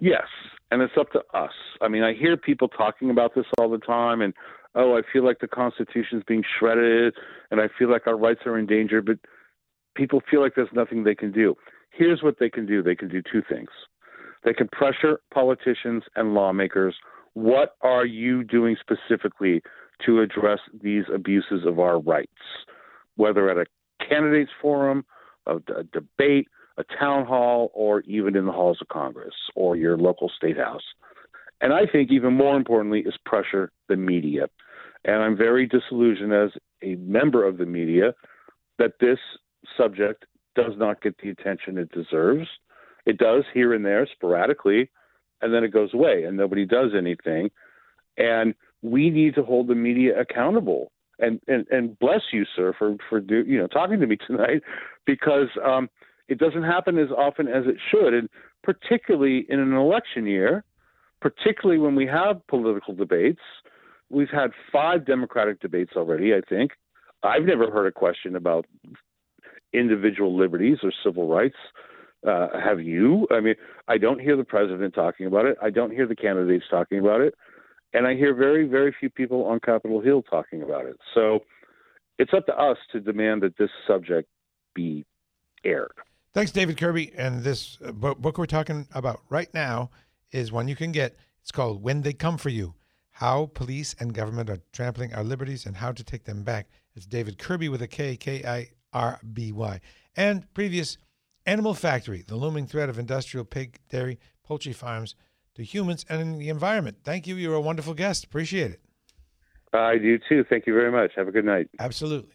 Yes, 0.00 0.26
and 0.70 0.82
it's 0.82 0.94
up 0.98 1.10
to 1.12 1.22
us. 1.34 1.52
I 1.80 1.88
mean, 1.88 2.02
I 2.02 2.14
hear 2.14 2.36
people 2.36 2.68
talking 2.68 3.10
about 3.10 3.34
this 3.34 3.46
all 3.58 3.70
the 3.70 3.78
time, 3.78 4.20
and 4.20 4.34
oh, 4.74 4.96
I 4.96 5.02
feel 5.12 5.24
like 5.24 5.40
the 5.40 5.48
Constitution's 5.48 6.22
being 6.26 6.44
shredded, 6.58 7.14
and 7.50 7.60
I 7.60 7.68
feel 7.78 7.90
like 7.90 8.06
our 8.06 8.16
rights 8.16 8.40
are 8.46 8.58
in 8.58 8.66
danger. 8.66 9.02
But 9.02 9.18
people 9.94 10.22
feel 10.30 10.40
like 10.40 10.54
there's 10.54 10.68
nothing 10.72 11.04
they 11.04 11.14
can 11.14 11.32
do. 11.32 11.54
Here's 11.90 12.22
what 12.22 12.38
they 12.38 12.50
can 12.50 12.66
do: 12.66 12.82
they 12.82 12.96
can 12.96 13.08
do 13.08 13.22
two 13.22 13.42
things. 13.48 13.70
They 14.44 14.54
can 14.54 14.68
pressure 14.68 15.20
politicians 15.32 16.04
and 16.16 16.34
lawmakers. 16.34 16.96
What 17.34 17.76
are 17.82 18.06
you 18.06 18.42
doing 18.42 18.76
specifically 18.80 19.62
to 20.06 20.20
address 20.20 20.60
these 20.82 21.04
abuses 21.12 21.66
of 21.66 21.78
our 21.78 22.00
rights? 22.00 22.32
Whether 23.16 23.50
at 23.50 23.58
a 23.58 23.66
candidates 24.06 24.50
forum, 24.60 25.04
a, 25.46 25.56
a 25.56 25.84
debate, 25.92 26.48
a 26.78 26.84
town 26.98 27.26
hall, 27.26 27.70
or 27.74 28.00
even 28.02 28.36
in 28.36 28.46
the 28.46 28.52
halls 28.52 28.78
of 28.80 28.88
Congress 28.88 29.34
or 29.54 29.76
your 29.76 29.96
local 29.96 30.30
state 30.34 30.56
house. 30.56 30.82
And 31.60 31.72
I 31.72 31.86
think 31.86 32.10
even 32.10 32.34
more 32.34 32.56
importantly 32.56 33.00
is 33.00 33.14
pressure 33.24 33.70
the 33.88 33.96
media. 33.96 34.48
And 35.04 35.16
I'm 35.16 35.36
very 35.36 35.66
disillusioned 35.66 36.32
as 36.32 36.50
a 36.82 36.94
member 36.96 37.46
of 37.46 37.58
the 37.58 37.66
media 37.66 38.14
that 38.78 38.94
this 39.00 39.18
subject 39.76 40.24
does 40.54 40.72
not 40.76 41.02
get 41.02 41.16
the 41.18 41.30
attention 41.30 41.78
it 41.78 41.92
deserves. 41.92 42.48
It 43.06 43.18
does 43.18 43.44
here 43.52 43.74
and 43.74 43.84
there 43.84 44.06
sporadically, 44.10 44.90
and 45.40 45.54
then 45.54 45.64
it 45.64 45.72
goes 45.72 45.94
away 45.94 46.24
and 46.24 46.36
nobody 46.36 46.66
does 46.66 46.90
anything. 46.96 47.50
And 48.16 48.54
we 48.82 49.10
need 49.10 49.34
to 49.34 49.42
hold 49.42 49.68
the 49.68 49.74
media 49.74 50.18
accountable. 50.18 50.92
And, 51.18 51.40
and, 51.48 51.66
and 51.70 51.98
bless 51.98 52.22
you, 52.32 52.44
sir, 52.56 52.74
for, 52.78 52.96
for 53.08 53.20
do, 53.20 53.44
you 53.46 53.58
know 53.58 53.66
talking 53.66 54.00
to 54.00 54.06
me 54.06 54.16
tonight, 54.26 54.62
because 55.04 55.48
um, 55.62 55.90
it 56.28 56.38
doesn't 56.38 56.62
happen 56.62 56.98
as 56.98 57.10
often 57.10 57.46
as 57.46 57.64
it 57.66 57.76
should, 57.90 58.14
and 58.14 58.28
particularly 58.62 59.44
in 59.48 59.60
an 59.60 59.74
election 59.74 60.26
year, 60.26 60.64
particularly 61.20 61.80
when 61.80 61.94
we 61.94 62.06
have 62.06 62.46
political 62.46 62.94
debates. 62.94 63.40
We've 64.08 64.30
had 64.30 64.50
five 64.72 65.06
Democratic 65.06 65.60
debates 65.60 65.92
already, 65.96 66.34
I 66.34 66.40
think. 66.48 66.72
I've 67.22 67.44
never 67.44 67.70
heard 67.70 67.86
a 67.86 67.92
question 67.92 68.34
about 68.34 68.66
individual 69.72 70.36
liberties 70.36 70.78
or 70.82 70.92
civil 71.04 71.28
rights. 71.28 71.56
Uh, 72.26 72.48
have 72.62 72.80
you? 72.80 73.26
I 73.30 73.40
mean, 73.40 73.54
I 73.88 73.98
don't 73.98 74.20
hear 74.20 74.36
the 74.36 74.44
president 74.44 74.94
talking 74.94 75.26
about 75.26 75.46
it. 75.46 75.56
I 75.62 75.70
don't 75.70 75.90
hear 75.90 76.06
the 76.06 76.16
candidates 76.16 76.64
talking 76.70 76.98
about 76.98 77.20
it. 77.20 77.34
And 77.92 78.06
I 78.06 78.14
hear 78.14 78.34
very, 78.34 78.66
very 78.66 78.94
few 78.98 79.10
people 79.10 79.44
on 79.44 79.60
Capitol 79.60 80.00
Hill 80.00 80.22
talking 80.22 80.62
about 80.62 80.86
it. 80.86 80.96
So 81.14 81.40
it's 82.18 82.32
up 82.34 82.46
to 82.46 82.56
us 82.56 82.76
to 82.92 83.00
demand 83.00 83.42
that 83.42 83.56
this 83.58 83.70
subject 83.86 84.28
be 84.74 85.04
aired. 85.64 85.92
Thanks, 86.32 86.52
David 86.52 86.76
Kirby. 86.78 87.12
And 87.16 87.42
this 87.42 87.78
uh, 87.84 87.92
book 87.92 88.38
we're 88.38 88.46
talking 88.46 88.86
about 88.94 89.20
right 89.30 89.52
now 89.52 89.90
is 90.32 90.52
one 90.52 90.68
you 90.68 90.76
can 90.76 90.92
get. 90.92 91.16
It's 91.40 91.52
called 91.52 91.82
When 91.82 92.02
They 92.02 92.12
Come 92.12 92.38
For 92.38 92.48
You 92.48 92.74
How 93.10 93.50
Police 93.54 93.94
and 93.98 94.14
Government 94.14 94.50
Are 94.50 94.58
Trampling 94.72 95.14
Our 95.14 95.24
Liberties 95.24 95.66
and 95.66 95.76
How 95.76 95.92
to 95.92 96.04
Take 96.04 96.24
Them 96.24 96.42
Back. 96.42 96.68
It's 96.94 97.06
David 97.06 97.38
Kirby 97.38 97.68
with 97.68 97.82
a 97.82 97.88
K, 97.88 98.16
K 98.16 98.44
I 98.44 98.68
R 98.92 99.20
B 99.32 99.52
Y. 99.52 99.80
And 100.16 100.52
previous 100.54 100.98
Animal 101.46 101.74
Factory, 101.74 102.22
the 102.26 102.36
looming 102.36 102.66
threat 102.66 102.88
of 102.88 102.98
industrial 102.98 103.44
pig, 103.44 103.78
dairy, 103.88 104.18
poultry 104.44 104.72
farms 104.72 105.14
to 105.54 105.62
humans 105.62 106.04
and 106.08 106.40
the 106.40 106.48
environment. 106.48 106.98
Thank 107.04 107.26
you. 107.26 107.36
You're 107.36 107.54
a 107.54 107.60
wonderful 107.60 107.94
guest. 107.94 108.24
Appreciate 108.24 108.72
it. 108.72 108.80
I 109.72 109.98
do 109.98 110.18
too. 110.28 110.44
Thank 110.48 110.66
you 110.66 110.74
very 110.74 110.90
much. 110.90 111.12
Have 111.16 111.28
a 111.28 111.32
good 111.32 111.44
night. 111.44 111.68
Absolutely. 111.78 112.34